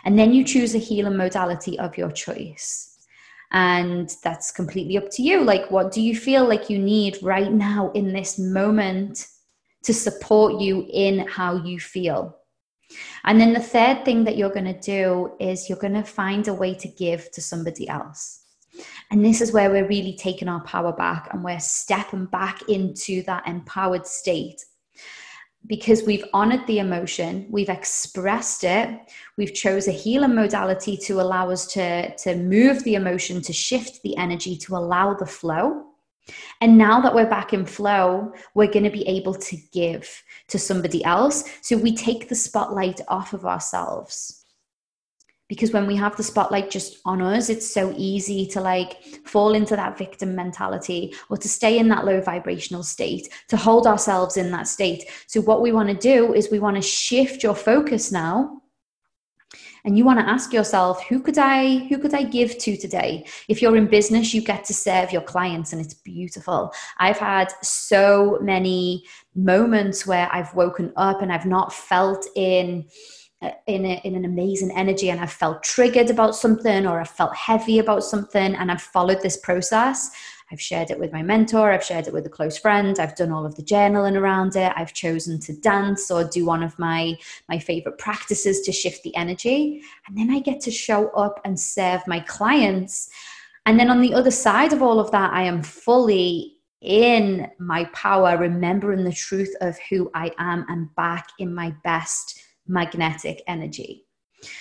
And 0.03 0.19
then 0.19 0.33
you 0.33 0.43
choose 0.43 0.75
a 0.75 0.77
healing 0.77 1.15
modality 1.15 1.79
of 1.79 1.97
your 1.97 2.11
choice. 2.11 2.97
And 3.51 4.13
that's 4.25 4.51
completely 4.51 4.97
up 4.97 5.09
to 5.11 5.21
you. 5.21 5.41
Like, 5.41 5.71
what 5.71 5.93
do 5.93 6.01
you 6.01 6.17
feel 6.17 6.45
like 6.45 6.69
you 6.69 6.79
need 6.79 7.17
right 7.21 7.49
now 7.49 7.91
in 7.91 8.11
this 8.11 8.37
moment 8.37 9.25
to 9.83 9.93
support 9.93 10.59
you 10.59 10.85
in 10.91 11.25
how 11.29 11.63
you 11.63 11.79
feel? 11.79 12.35
And 13.23 13.39
then 13.39 13.53
the 13.53 13.61
third 13.61 14.03
thing 14.03 14.25
that 14.25 14.35
you're 14.35 14.53
going 14.53 14.65
to 14.65 14.81
do 14.81 15.31
is 15.39 15.69
you're 15.69 15.77
going 15.77 15.93
to 15.93 16.03
find 16.03 16.45
a 16.49 16.53
way 16.53 16.73
to 16.73 16.89
give 16.89 17.31
to 17.31 17.41
somebody 17.41 17.87
else. 17.87 18.43
And 19.11 19.23
this 19.23 19.41
is 19.41 19.53
where 19.53 19.69
we're 19.69 19.87
really 19.87 20.15
taking 20.15 20.47
our 20.47 20.61
power 20.61 20.93
back 20.93 21.29
and 21.31 21.43
we're 21.43 21.59
stepping 21.59 22.25
back 22.25 22.61
into 22.69 23.23
that 23.23 23.47
empowered 23.47 24.05
state 24.05 24.63
because 25.67 26.03
we've 26.03 26.23
honored 26.33 26.65
the 26.67 26.79
emotion, 26.79 27.45
we've 27.49 27.69
expressed 27.69 28.63
it, 28.63 28.89
we've 29.37 29.53
chose 29.53 29.87
a 29.87 29.91
healing 29.91 30.33
modality 30.33 30.95
to 30.95 31.19
allow 31.19 31.49
us 31.49 31.67
to, 31.67 32.15
to 32.15 32.35
move 32.35 32.83
the 32.83 32.95
emotion, 32.95 33.41
to 33.41 33.53
shift 33.53 34.01
the 34.03 34.15
energy, 34.17 34.55
to 34.55 34.75
allow 34.75 35.13
the 35.13 35.25
flow. 35.25 35.83
And 36.61 36.77
now 36.77 37.01
that 37.01 37.13
we're 37.13 37.29
back 37.29 37.53
in 37.53 37.65
flow, 37.65 38.33
we're 38.53 38.71
going 38.71 38.83
to 38.83 38.89
be 38.89 39.07
able 39.07 39.33
to 39.33 39.57
give 39.73 40.23
to 40.49 40.59
somebody 40.59 41.03
else. 41.03 41.43
So 41.61 41.77
we 41.77 41.95
take 41.95 42.29
the 42.29 42.35
spotlight 42.35 43.01
off 43.07 43.33
of 43.33 43.45
ourselves 43.45 44.45
because 45.47 45.71
when 45.71 45.87
we 45.87 45.95
have 45.95 46.15
the 46.17 46.23
spotlight 46.23 46.69
just 46.69 46.97
on 47.05 47.21
us 47.21 47.49
it's 47.49 47.69
so 47.69 47.93
easy 47.97 48.45
to 48.45 48.61
like 48.61 49.03
fall 49.25 49.53
into 49.53 49.75
that 49.75 49.97
victim 49.97 50.35
mentality 50.35 51.13
or 51.29 51.37
to 51.37 51.47
stay 51.47 51.79
in 51.79 51.87
that 51.87 52.05
low 52.05 52.21
vibrational 52.21 52.83
state 52.83 53.29
to 53.47 53.57
hold 53.57 53.87
ourselves 53.87 54.37
in 54.37 54.51
that 54.51 54.67
state. 54.67 55.05
So 55.27 55.41
what 55.41 55.61
we 55.61 55.71
want 55.71 55.89
to 55.89 55.95
do 55.95 56.33
is 56.33 56.49
we 56.51 56.59
want 56.59 56.75
to 56.75 56.81
shift 56.81 57.43
your 57.43 57.55
focus 57.55 58.11
now 58.11 58.61
and 59.85 59.97
you 59.97 60.03
want 60.03 60.19
to 60.19 60.27
ask 60.27 60.51
yourself 60.51 61.01
who 61.05 61.21
could 61.21 61.37
i 61.37 61.77
who 61.87 61.97
could 61.97 62.13
i 62.13 62.23
give 62.23 62.57
to 62.57 62.75
today? 62.75 63.25
If 63.47 63.61
you're 63.61 63.77
in 63.77 63.87
business 63.87 64.33
you 64.33 64.41
get 64.41 64.65
to 64.65 64.73
serve 64.73 65.11
your 65.11 65.21
clients 65.21 65.71
and 65.71 65.81
it's 65.81 65.93
beautiful. 65.93 66.73
I've 66.97 67.19
had 67.19 67.53
so 67.61 68.37
many 68.41 69.05
moments 69.35 70.05
where 70.05 70.27
i've 70.33 70.53
woken 70.55 70.91
up 70.95 71.21
and 71.21 71.31
i've 71.31 71.45
not 71.45 71.71
felt 71.71 72.25
in 72.35 72.87
in, 73.41 73.85
a, 73.85 74.01
in 74.03 74.15
an 74.15 74.25
amazing 74.25 74.71
energy 74.71 75.11
and 75.11 75.19
I've 75.19 75.31
felt 75.31 75.63
triggered 75.63 76.09
about 76.09 76.35
something 76.35 76.87
or 76.87 76.99
I've 76.99 77.09
felt 77.09 77.35
heavy 77.35 77.79
about 77.79 78.03
something 78.03 78.55
and 78.55 78.71
I've 78.71 78.81
followed 78.81 79.21
this 79.21 79.37
process. 79.37 80.09
I've 80.51 80.61
shared 80.61 80.91
it 80.91 80.99
with 80.99 81.11
my 81.11 81.21
mentor, 81.21 81.71
I've 81.71 81.83
shared 81.83 82.07
it 82.07 82.13
with 82.13 82.25
a 82.25 82.29
close 82.29 82.57
friend, 82.57 82.97
I've 82.99 83.17
done 83.17 83.33
all 83.33 83.45
of 83.45 83.55
the 83.55 83.63
journaling 83.63 84.17
around 84.17 84.55
it, 84.55 84.71
I've 84.77 84.93
chosen 84.93 85.41
to 85.41 85.53
dance 85.59 86.09
or 86.09 86.23
do 86.23 86.45
one 86.45 86.63
of 86.63 86.77
my 86.79 87.15
my 87.49 87.59
favorite 87.59 87.97
practices 87.97 88.61
to 88.61 88.71
shift 88.71 89.03
the 89.03 89.13
energy, 89.17 89.83
and 90.07 90.17
then 90.17 90.31
I 90.31 90.39
get 90.39 90.61
to 90.61 90.71
show 90.71 91.09
up 91.09 91.41
and 91.43 91.59
serve 91.59 92.01
my 92.07 92.21
clients. 92.21 93.09
And 93.65 93.77
then 93.77 93.89
on 93.89 93.99
the 93.99 94.13
other 94.13 94.31
side 94.31 94.71
of 94.71 94.81
all 94.81 95.01
of 95.01 95.11
that, 95.11 95.33
I 95.33 95.43
am 95.43 95.61
fully 95.61 96.53
in 96.79 97.51
my 97.59 97.83
power, 97.85 98.37
remembering 98.37 99.03
the 99.03 99.11
truth 99.11 99.53
of 99.59 99.77
who 99.89 100.09
I 100.13 100.31
am 100.39 100.65
and 100.69 100.95
back 100.95 101.27
in 101.39 101.53
my 101.53 101.75
best 101.83 102.41
magnetic 102.67 103.41
energy. 103.47 104.07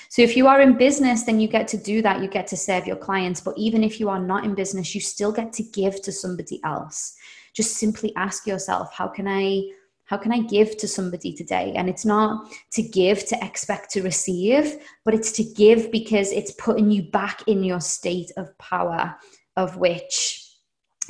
So, 0.08 0.22
if 0.22 0.36
you 0.36 0.46
are 0.46 0.60
in 0.60 0.78
business, 0.78 1.24
then 1.24 1.40
you 1.40 1.48
get 1.48 1.68
to 1.68 1.76
do 1.76 2.00
that. 2.02 2.22
You 2.22 2.28
get 2.28 2.46
to 2.48 2.56
serve 2.56 2.86
your 2.86 2.96
clients. 2.96 3.40
But 3.40 3.58
even 3.58 3.84
if 3.84 4.00
you 4.00 4.08
are 4.08 4.18
not 4.18 4.44
in 4.44 4.54
business, 4.54 4.94
you 4.94 5.00
still 5.00 5.32
get 5.32 5.52
to 5.54 5.62
give 5.62 6.00
to 6.02 6.12
somebody 6.12 6.60
else. 6.64 7.14
Just 7.54 7.74
simply 7.74 8.14
ask 8.16 8.46
yourself, 8.46 8.92
how 8.94 9.08
can 9.08 9.28
I? 9.28 9.62
How 10.04 10.16
can 10.16 10.30
I 10.30 10.42
give 10.42 10.76
to 10.78 10.86
somebody 10.86 11.32
today? 11.32 11.74
And 11.76 11.88
it's 11.88 12.04
not 12.04 12.48
to 12.72 12.82
give 12.82 13.26
to 13.26 13.44
expect 13.44 13.90
to 13.90 14.02
receive, 14.02 14.76
but 15.04 15.14
it's 15.14 15.32
to 15.32 15.42
give 15.42 15.90
because 15.90 16.30
it's 16.30 16.52
putting 16.52 16.92
you 16.92 17.10
back 17.10 17.42
in 17.48 17.64
your 17.64 17.80
state 17.80 18.30
of 18.36 18.56
power, 18.58 19.16
of 19.56 19.76
which 19.78 20.46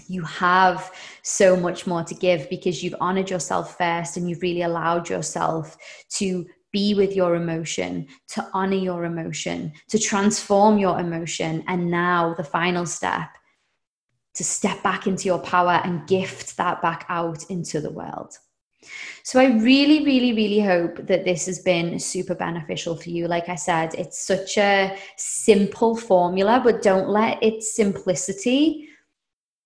you 0.09 0.23
have 0.23 0.93
so 1.23 1.57
much 1.57 1.87
more 1.87 2.05
to 2.05 2.15
give 2.15 2.49
because 2.49 2.83
you've 2.83 2.95
honored 3.01 3.29
yourself 3.29 3.77
first 3.77 4.17
and 4.17 4.29
you've 4.29 4.43
really 4.43 4.63
allowed 4.63 5.09
yourself 5.09 5.77
to 6.11 6.47
be 6.77 6.93
with 6.93 7.17
your 7.17 7.37
emotion, 7.37 8.07
to 8.29 8.47
honor 8.53 8.83
your 8.89 9.07
emotion, 9.07 9.73
to 9.89 9.99
transform 9.99 10.77
your 10.77 11.01
emotion. 11.01 11.65
And 11.69 11.91
now, 11.91 12.35
the 12.35 12.45
final 12.45 12.85
step, 12.85 13.31
to 14.35 14.45
step 14.45 14.83
back 14.83 15.07
into 15.07 15.25
your 15.25 15.39
power 15.39 15.81
and 15.85 16.07
gift 16.07 16.59
that 16.59 16.83
back 16.83 17.07
out 17.09 17.41
into 17.49 17.81
the 17.81 17.91
world. 17.91 18.37
So, 19.23 19.41
I 19.41 19.47
really, 19.71 20.05
really, 20.05 20.35
really 20.35 20.61
hope 20.61 20.97
that 21.07 21.25
this 21.25 21.47
has 21.47 21.61
been 21.61 21.99
super 21.99 22.35
beneficial 22.35 22.95
for 22.95 23.09
you. 23.09 23.27
Like 23.27 23.49
I 23.49 23.55
said, 23.55 23.95
it's 23.95 24.21
such 24.33 24.59
a 24.59 24.99
simple 25.17 25.97
formula, 25.97 26.61
but 26.62 26.83
don't 26.83 27.09
let 27.09 27.43
its 27.43 27.75
simplicity 27.75 28.91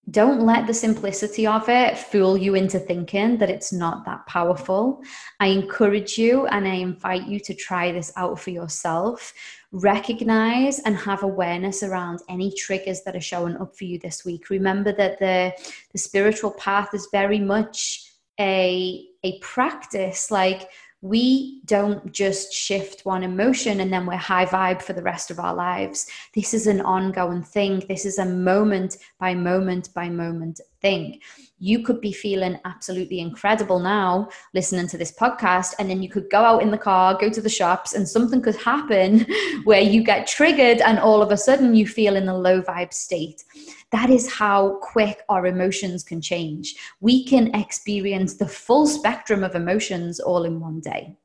don't 0.09 0.41
let 0.41 0.67
the 0.67 0.75
simplicity 0.75 1.47
of 1.47 1.69
it 1.69 1.97
fool 1.97 2.37
you 2.37 2.55
into 2.55 2.79
thinking 2.79 3.37
that 3.39 3.51
it's 3.51 3.73
not 3.73 4.05
that 4.07 4.27
powerful. 4.27 5.03
I 5.39 5.49
encourage 5.49 6.17
you 6.17 6.47
and 6.47 6.67
I 6.67 6.75
invite 6.75 7.27
you 7.27 7.39
to 7.41 7.55
try 7.55 7.93
this 7.93 8.13
out 8.17 8.41
for 8.41 8.51
yourself. 8.51 9.33
Recognize 9.73 10.81
and 10.81 10.97
have 10.97 11.23
awareness 11.23 11.83
around 11.83 12.21
any 12.29 12.53
triggers 12.57 13.03
that 13.03 13.15
are 13.15 13.21
showing 13.21 13.57
up 13.59 13.77
for 13.77 13.85
you 13.85 13.99
this 13.99 14.25
week. 14.25 14.51
Remember 14.51 14.91
that 14.93 15.19
the, 15.19 15.53
the 15.93 15.99
spiritual 15.99 16.53
path 16.53 16.95
is 16.95 17.09
very 17.13 17.39
much 17.39 18.11
a, 18.41 19.07
a 19.23 19.39
practice. 19.41 20.31
Like 20.31 20.71
we 21.03 21.61
don't 21.65 22.13
just 22.13 22.53
shift 22.53 23.07
one 23.07 23.23
emotion 23.23 23.81
and 23.81 23.93
then 23.93 24.05
we're 24.07 24.17
high 24.17 24.45
vibe 24.45 24.83
for 24.83 24.93
the 24.93 25.03
rest 25.03 25.31
of 25.31 25.39
our 25.39 25.55
lives. 25.55 26.07
This 26.35 26.53
is 26.53 26.67
an 26.67 26.81
ongoing 26.83 27.43
thing. 27.43 27.83
This 27.89 28.05
is 28.05 28.19
a 28.19 28.27
moment 28.27 28.99
by 29.19 29.35
moment 29.35 29.89
by 29.95 30.09
moment 30.09 30.61
thing. 30.81 31.21
You 31.59 31.83
could 31.83 32.01
be 32.01 32.13
feeling 32.13 32.59
absolutely 32.65 33.21
incredible 33.21 33.79
now 33.79 34.29
listening 34.55 34.89
to 34.89 34.99
this 34.99 35.13
podcast, 35.13 35.75
and 35.79 35.91
then 35.91 36.03
you 36.03 36.09
could 36.09 36.31
go 36.31 36.39
out 36.39 36.63
in 36.63 36.71
the 36.71 36.79
car, 36.79 37.19
go 37.19 37.29
to 37.29 37.41
the 37.41 37.49
shops, 37.49 37.95
and 37.95 38.09
something 38.09 38.41
could 38.41 38.57
happen 38.57 39.27
where 39.65 39.81
you 39.81 40.03
get 40.03 40.27
triggered, 40.27 40.81
and 40.81 40.99
all 40.99 41.23
of 41.23 41.31
a 41.31 41.37
sudden 41.37 41.75
you 41.75 41.87
feel 41.87 42.17
in 42.17 42.29
a 42.29 42.37
low 42.37 42.63
vibe 42.63 42.93
state. 42.93 43.45
That 43.93 44.09
is 44.09 44.33
how 44.33 44.79
quick 44.81 45.23
our 45.29 45.47
emotions 45.47 46.03
can 46.03 46.21
change. 46.21 46.77
We 47.01 47.25
can 47.25 47.55
experience 47.55 48.35
the 48.35 48.49
full 48.49 48.87
spectrum 48.87 49.45
of 49.45 49.55
emotions 49.55 50.21
all 50.21 50.45
in 50.45 50.61
one 50.61 50.81
day. 50.81 51.17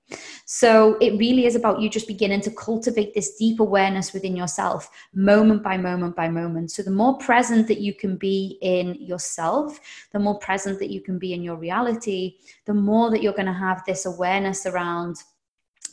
So 0.45 0.95
it 1.01 1.17
really 1.17 1.47
is 1.47 1.55
about 1.55 1.81
you 1.81 1.89
just 1.89 2.07
beginning 2.07 2.41
to 2.41 2.51
cultivate 2.51 3.13
this 3.13 3.35
deep 3.35 3.59
awareness 3.59 4.13
within 4.13 4.35
yourself, 4.35 4.89
moment 5.13 5.63
by 5.63 5.77
moment 5.77 6.15
by 6.15 6.29
moment. 6.29 6.71
So 6.71 6.83
the 6.83 6.91
more 6.91 7.17
present 7.17 7.67
that 7.67 7.81
you 7.81 7.93
can 7.93 8.15
be 8.15 8.59
in 8.61 8.95
yourself, 8.95 9.79
the 10.13 10.19
more 10.19 10.37
present 10.37 10.77
that 10.79 10.91
you 10.91 11.01
can 11.01 11.17
be 11.17 11.33
in 11.33 11.41
your 11.41 11.55
reality, 11.55 12.37
the 12.65 12.75
more 12.75 13.09
that 13.09 13.23
you're 13.23 13.33
going 13.33 13.47
to 13.47 13.53
have 13.53 13.83
this 13.85 14.05
awareness 14.05 14.67
around 14.67 15.17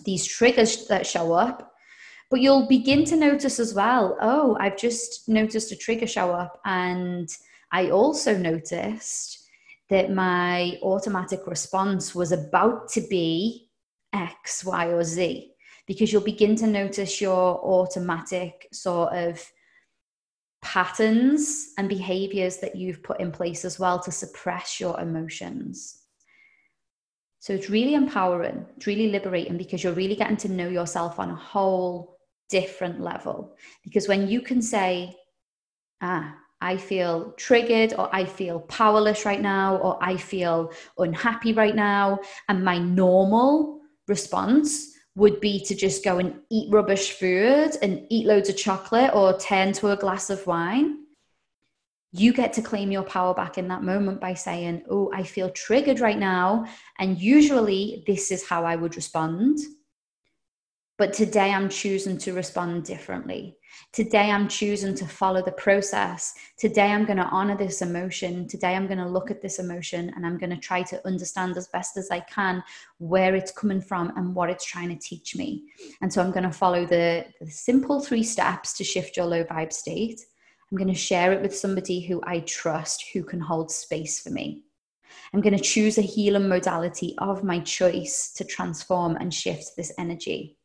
these 0.05 0.27
triggers 0.27 0.87
that 0.87 1.07
show 1.07 1.33
up 1.33 1.73
but 2.31 2.41
you'll 2.41 2.67
begin 2.67 3.05
to 3.05 3.15
notice 3.15 3.61
as 3.61 3.75
well 3.75 4.17
oh 4.21 4.57
i've 4.59 4.77
just 4.77 5.29
noticed 5.29 5.71
a 5.71 5.77
trigger 5.77 6.07
show 6.07 6.31
up 6.31 6.61
and 6.65 7.29
i 7.73 7.91
also 7.91 8.37
noticed 8.37 9.49
that 9.91 10.11
my 10.11 10.79
automatic 10.83 11.47
response 11.47 12.15
was 12.15 12.33
about 12.33 12.89
to 12.89 13.03
be 13.09 13.69
x 14.13 14.65
y 14.65 14.87
or 14.87 15.05
z 15.05 15.53
because 15.87 16.13
you'll 16.13 16.23
begin 16.23 16.55
to 16.57 16.67
notice 16.67 17.21
your 17.21 17.59
automatic 17.65 18.69
sort 18.73 19.13
of 19.13 19.45
patterns 20.61 21.73
and 21.77 21.89
behaviors 21.89 22.59
that 22.59 22.77
you've 22.77 23.03
put 23.03 23.19
in 23.21 23.33
place 23.33 23.65
as 23.65 23.79
well 23.79 23.99
to 23.99 24.13
suppress 24.13 24.79
your 24.79 24.99
emotions 25.01 26.03
so 27.43 27.53
it's 27.53 27.69
really 27.69 27.95
empowering, 27.95 28.65
it's 28.77 28.87
really 28.87 29.09
liberating 29.11 29.57
because 29.57 29.83
you're 29.83 29.95
really 29.95 30.15
getting 30.15 30.37
to 30.37 30.49
know 30.49 30.69
yourself 30.69 31.19
on 31.19 31.31
a 31.31 31.35
whole 31.35 32.21
different 32.49 33.01
level. 33.01 33.57
Because 33.83 34.07
when 34.07 34.29
you 34.29 34.41
can 34.41 34.63
say, 34.63 35.17
ah, 36.01 36.37
I 36.61 36.77
feel 36.77 37.33
triggered, 37.33 37.95
or 37.99 38.09
I 38.15 38.27
feel 38.27 38.61
powerless 38.61 39.25
right 39.25 39.41
now, 39.41 39.79
or 39.79 39.99
I 40.01 40.17
feel 40.17 40.71
unhappy 40.99 41.53
right 41.53 41.75
now, 41.75 42.21
and 42.49 42.65
my 42.65 42.79
normal 42.79 43.81
response 44.09 44.93
would 45.15 45.41
be 45.41 45.63
to 45.65 45.75
just 45.75 46.05
go 46.05 46.19
and 46.19 46.41
eat 46.51 46.73
rubbish 46.73 47.13
food 47.13 47.73
and 47.83 48.07
eat 48.09 48.27
loads 48.27 48.49
of 48.49 48.57
chocolate 48.57 49.11
or 49.15 49.39
turn 49.39 49.73
to 49.75 49.91
a 49.91 49.97
glass 49.97 50.31
of 50.31 50.47
wine. 50.47 51.01
You 52.13 52.33
get 52.33 52.53
to 52.55 52.63
claim 52.63 52.91
your 52.91 53.05
power 53.05 53.35
back 53.35 53.59
in 53.59 53.69
that 53.69 53.83
moment 53.83 54.21
by 54.21 54.35
saying, 54.35 54.83
Oh, 54.91 55.11
I 55.15 55.23
feel 55.23 55.51
triggered 55.51 56.01
right 56.01 56.19
now. 56.19 56.67
And 56.99 57.19
usually, 57.19 58.05
this 58.07 58.31
is 58.31 58.47
how 58.47 58.65
I 58.65 58.77
would 58.77 58.97
respond. 58.97 59.59
But 60.99 61.15
today 61.15 61.53
I'm 61.53 61.69
choosing 61.69 62.19
to 62.19 62.33
respond 62.33 62.85
differently. 62.85 63.57
Today 63.93 64.31
I'm 64.31 64.49
choosing 64.49 64.95
to 64.95 65.07
follow 65.07 65.43
the 65.43 65.53
process. 65.53 66.35
Today 66.59 66.93
I'm 66.93 67.05
going 67.05 67.19
to 67.19 67.27
honor 67.27 67.57
this 67.57 67.83
emotion. 67.83 68.49
Today 68.49 68.75
I'm 68.75 68.87
going 68.87 68.99
to 68.99 69.09
look 69.09 69.31
at 69.31 69.43
this 69.43 69.59
emotion 69.59 70.13
and 70.17 70.25
I'm 70.25 70.39
going 70.39 70.51
to 70.51 70.57
try 70.57 70.83
to 70.85 71.07
understand 71.07 71.57
as 71.57 71.69
best 71.69 71.97
as 71.97 72.11
I 72.11 72.21
can 72.21 72.63
where 72.99 73.35
it's 73.35 73.53
coming 73.53 73.81
from 73.81 74.13
and 74.17 74.35
what 74.35 74.51
it's 74.51 74.65
trying 74.65 74.89
to 74.89 74.97
teach 74.97 75.37
me. 75.37 75.65
And 76.01 76.13
so 76.13 76.23
I'm 76.23 76.31
going 76.31 76.45
to 76.45 76.53
follow 76.53 76.87
the, 76.87 77.27
the 77.41 77.51
simple 77.51 78.01
three 78.01 78.23
steps 78.23 78.73
to 78.79 78.85
shift 78.85 79.17
your 79.17 79.27
low 79.27 79.45
vibe 79.45 79.73
state. 79.73 80.21
I'm 80.71 80.79
going 80.79 80.89
to 80.89 80.95
share 80.95 81.33
it 81.33 81.43
with 81.43 81.55
somebody 81.55 82.01
who 82.01 82.23
I 82.25 82.41
trust 82.41 83.05
who 83.13 83.23
can 83.23 83.41
hold 83.41 83.71
space 83.71 84.21
for 84.21 84.31
me. 84.31 84.63
I'm 85.35 85.41
going 85.41 85.57
to 85.57 85.63
choose 85.63 85.99
a 85.99 86.03
healing 86.03 86.49
modality 86.49 87.15
of 87.19 87.45
my 87.45 87.61
choice 87.61 88.33
to 88.37 88.45
transform 88.45 89.17
and 89.17 89.33
shift 89.33 89.73
this 89.77 89.93
energy 89.99 90.57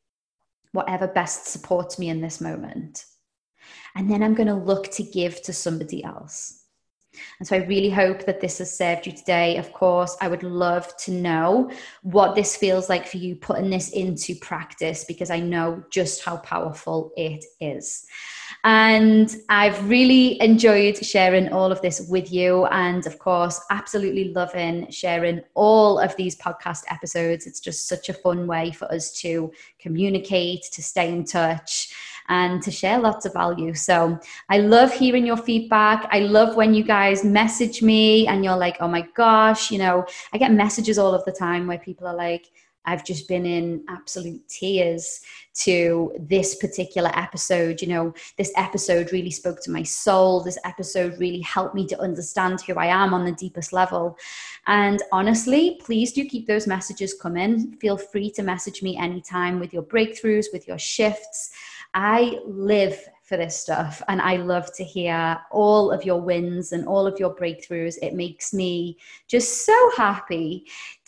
whatever 0.71 1.07
best 1.07 1.47
supports 1.47 1.97
me 1.97 2.09
in 2.09 2.21
this 2.21 2.41
moment. 2.41 3.05
And 3.95 4.09
then 4.09 4.21
I'm 4.21 4.35
going 4.35 4.47
to 4.47 4.53
look 4.53 4.91
to 4.91 5.03
give 5.03 5.41
to 5.43 5.53
somebody 5.53 6.03
else. 6.03 6.63
And 7.39 7.47
so 7.47 7.55
I 7.55 7.65
really 7.65 7.89
hope 7.89 8.25
that 8.25 8.41
this 8.41 8.59
has 8.59 8.75
served 8.75 9.07
you 9.07 9.11
today. 9.11 9.57
Of 9.57 9.73
course, 9.73 10.15
I 10.21 10.27
would 10.27 10.43
love 10.43 10.95
to 10.97 11.11
know 11.11 11.71
what 12.03 12.35
this 12.35 12.55
feels 12.55 12.89
like 12.89 13.07
for 13.07 13.17
you 13.17 13.35
putting 13.35 13.69
this 13.69 13.89
into 13.89 14.35
practice 14.35 15.03
because 15.03 15.29
I 15.29 15.39
know 15.39 15.83
just 15.91 16.23
how 16.23 16.37
powerful 16.37 17.11
it 17.17 17.43
is. 17.59 18.05
And 18.69 19.33
I've 19.47 19.89
really 19.89 20.41
enjoyed 20.41 20.97
sharing 20.97 21.53
all 21.53 21.71
of 21.71 21.81
this 21.81 22.05
with 22.09 22.33
you. 22.33 22.65
And 22.65 23.07
of 23.07 23.17
course, 23.17 23.61
absolutely 23.69 24.33
loving 24.33 24.91
sharing 24.91 25.39
all 25.53 25.99
of 25.99 26.13
these 26.17 26.35
podcast 26.35 26.81
episodes. 26.89 27.47
It's 27.47 27.61
just 27.61 27.87
such 27.87 28.09
a 28.09 28.13
fun 28.13 28.45
way 28.45 28.71
for 28.71 28.91
us 28.91 29.13
to 29.21 29.53
communicate, 29.79 30.63
to 30.73 30.83
stay 30.83 31.13
in 31.13 31.23
touch. 31.23 31.93
and 32.29 32.61
to 32.61 32.71
share 32.71 32.99
lots 32.99 33.25
of 33.25 33.33
value. 33.33 33.73
So 33.73 34.19
I 34.49 34.57
love 34.59 34.91
hearing 34.91 35.25
your 35.25 35.37
feedback. 35.37 36.07
I 36.11 36.19
love 36.19 36.55
when 36.55 36.73
you 36.73 36.83
guys 36.83 37.23
message 37.23 37.81
me 37.81 38.27
and 38.27 38.43
you're 38.43 38.57
like, 38.57 38.77
oh 38.81 38.87
my 38.87 39.07
gosh, 39.15 39.71
you 39.71 39.77
know, 39.77 40.05
I 40.33 40.37
get 40.37 40.51
messages 40.51 40.97
all 40.97 41.13
of 41.13 41.23
the 41.25 41.31
time 41.31 41.67
where 41.67 41.77
people 41.77 42.07
are 42.07 42.15
like, 42.15 42.47
I've 42.87 43.05
just 43.05 43.27
been 43.27 43.45
in 43.45 43.83
absolute 43.89 44.47
tears 44.47 45.21
to 45.55 46.13
this 46.19 46.55
particular 46.55 47.11
episode. 47.13 47.81
You 47.81 47.89
know, 47.89 48.13
this 48.37 48.51
episode 48.55 49.11
really 49.11 49.29
spoke 49.29 49.61
to 49.63 49.71
my 49.71 49.83
soul. 49.83 50.41
This 50.41 50.57
episode 50.63 51.19
really 51.19 51.41
helped 51.41 51.75
me 51.75 51.85
to 51.87 52.01
understand 52.01 52.61
who 52.61 52.75
I 52.75 52.85
am 52.87 53.13
on 53.13 53.25
the 53.25 53.33
deepest 53.33 53.73
level. 53.73 54.17
And 54.67 55.03
honestly, 55.11 55.79
please 55.83 56.13
do 56.13 56.25
keep 56.25 56.47
those 56.47 56.65
messages 56.65 57.13
coming. 57.13 57.73
Feel 57.81 57.97
free 57.97 58.31
to 58.31 58.41
message 58.41 58.81
me 58.81 58.97
anytime 58.97 59.59
with 59.59 59.73
your 59.73 59.83
breakthroughs, 59.83 60.45
with 60.53 60.67
your 60.67 60.79
shifts. 60.79 61.51
I 61.93 62.39
live 62.45 62.97
for 63.27 63.35
this 63.35 63.59
stuff 63.59 64.01
and 64.07 64.21
I 64.21 64.37
love 64.37 64.73
to 64.75 64.85
hear 64.85 65.37
all 65.51 65.91
of 65.91 66.05
your 66.05 66.21
wins 66.21 66.71
and 66.71 66.87
all 66.87 67.05
of 67.05 67.19
your 67.19 67.35
breakthroughs. 67.35 67.97
It 68.01 68.13
makes 68.13 68.53
me 68.53 68.97
just 69.27 69.65
so 69.65 69.91
happy 69.97 70.65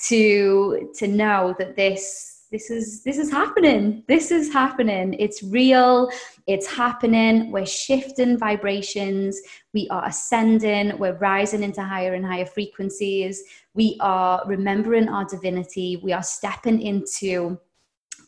to 0.08 0.92
to 0.96 1.08
know 1.08 1.56
that 1.58 1.78
this 1.78 2.36
this 2.52 2.72
is 2.72 3.04
this 3.04 3.18
is 3.18 3.32
happening. 3.32 4.04
This 4.08 4.32
is 4.32 4.52
happening. 4.52 5.14
It's 5.14 5.44
real. 5.44 6.10
It's 6.48 6.68
happening. 6.68 7.52
We're 7.52 7.66
shifting 7.66 8.38
vibrations. 8.38 9.40
We 9.74 9.88
are 9.90 10.06
ascending. 10.06 10.98
We're 10.98 11.18
rising 11.20 11.64
into 11.64 11.84
higher 11.84 12.16
and 12.16 12.26
higher 12.26 12.48
frequencies. 12.48 13.44
We 13.76 13.98
are 14.02 14.44
remembering 14.46 15.10
our 15.10 15.26
divinity. 15.26 16.02
We 16.04 16.12
are 16.12 16.24
stepping 16.24 16.82
into 16.82 17.60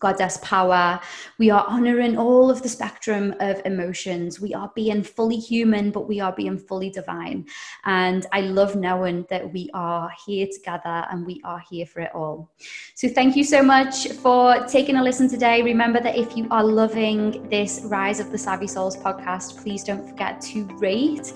goddess 0.01 0.37
power. 0.41 0.99
We 1.37 1.49
are 1.51 1.65
honoring 1.67 2.17
all 2.17 2.49
of 2.49 2.61
the 2.61 2.67
spectrum 2.67 3.35
of 3.39 3.61
emotions. 3.65 4.41
We 4.41 4.53
are 4.53 4.71
being 4.75 5.03
fully 5.03 5.37
human, 5.37 5.91
but 5.91 6.07
we 6.09 6.19
are 6.19 6.33
being 6.33 6.57
fully 6.57 6.89
divine. 6.89 7.45
And 7.85 8.25
I 8.33 8.41
love 8.41 8.75
knowing 8.75 9.25
that 9.29 9.53
we 9.53 9.69
are 9.73 10.11
here 10.25 10.47
together 10.51 11.05
and 11.11 11.25
we 11.25 11.39
are 11.45 11.63
here 11.69 11.85
for 11.85 12.01
it 12.01 12.11
all. 12.13 12.51
So 12.95 13.07
thank 13.07 13.35
you 13.35 13.43
so 13.43 13.61
much 13.61 14.07
for 14.09 14.65
taking 14.67 14.97
a 14.97 15.03
listen 15.03 15.29
today. 15.29 15.61
Remember 15.61 16.01
that 16.01 16.17
if 16.17 16.35
you 16.35 16.47
are 16.51 16.63
loving 16.63 17.47
this 17.49 17.81
Rise 17.85 18.19
of 18.19 18.31
the 18.31 18.37
Savvy 18.37 18.67
Souls 18.67 18.97
podcast, 18.97 19.61
please 19.61 19.83
don't 19.83 20.07
forget 20.07 20.41
to 20.41 20.65
rate 20.79 21.31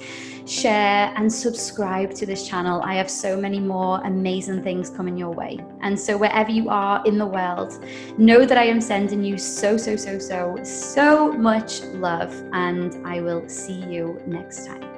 share, 0.46 1.12
and 1.16 1.32
subscribe 1.32 2.14
to 2.14 2.26
this 2.26 2.48
channel. 2.48 2.82
I 2.84 2.96
have 2.96 3.10
so 3.10 3.36
many 3.40 3.60
more 3.60 4.02
amazing 4.04 4.64
things 4.64 4.90
coming 4.90 5.18
your 5.18 5.32
way. 5.32 5.60
And 5.82 6.00
so, 6.00 6.18
wherever 6.18 6.52
you 6.52 6.70
are 6.70 7.04
in 7.06 7.18
the 7.18 7.26
world, 7.26 7.84
know 8.18 8.46
that 8.56 8.62
I 8.62 8.68
am 8.68 8.80
sending 8.80 9.22
you 9.22 9.38
so, 9.38 9.76
so, 9.76 9.98
so, 9.98 10.18
so, 10.18 10.56
so 10.64 11.34
much 11.34 11.82
love. 11.82 12.34
And 12.54 13.06
I 13.06 13.20
will 13.20 13.48
see 13.50 13.84
you 13.84 14.22
next 14.26 14.66
time. 14.66 14.95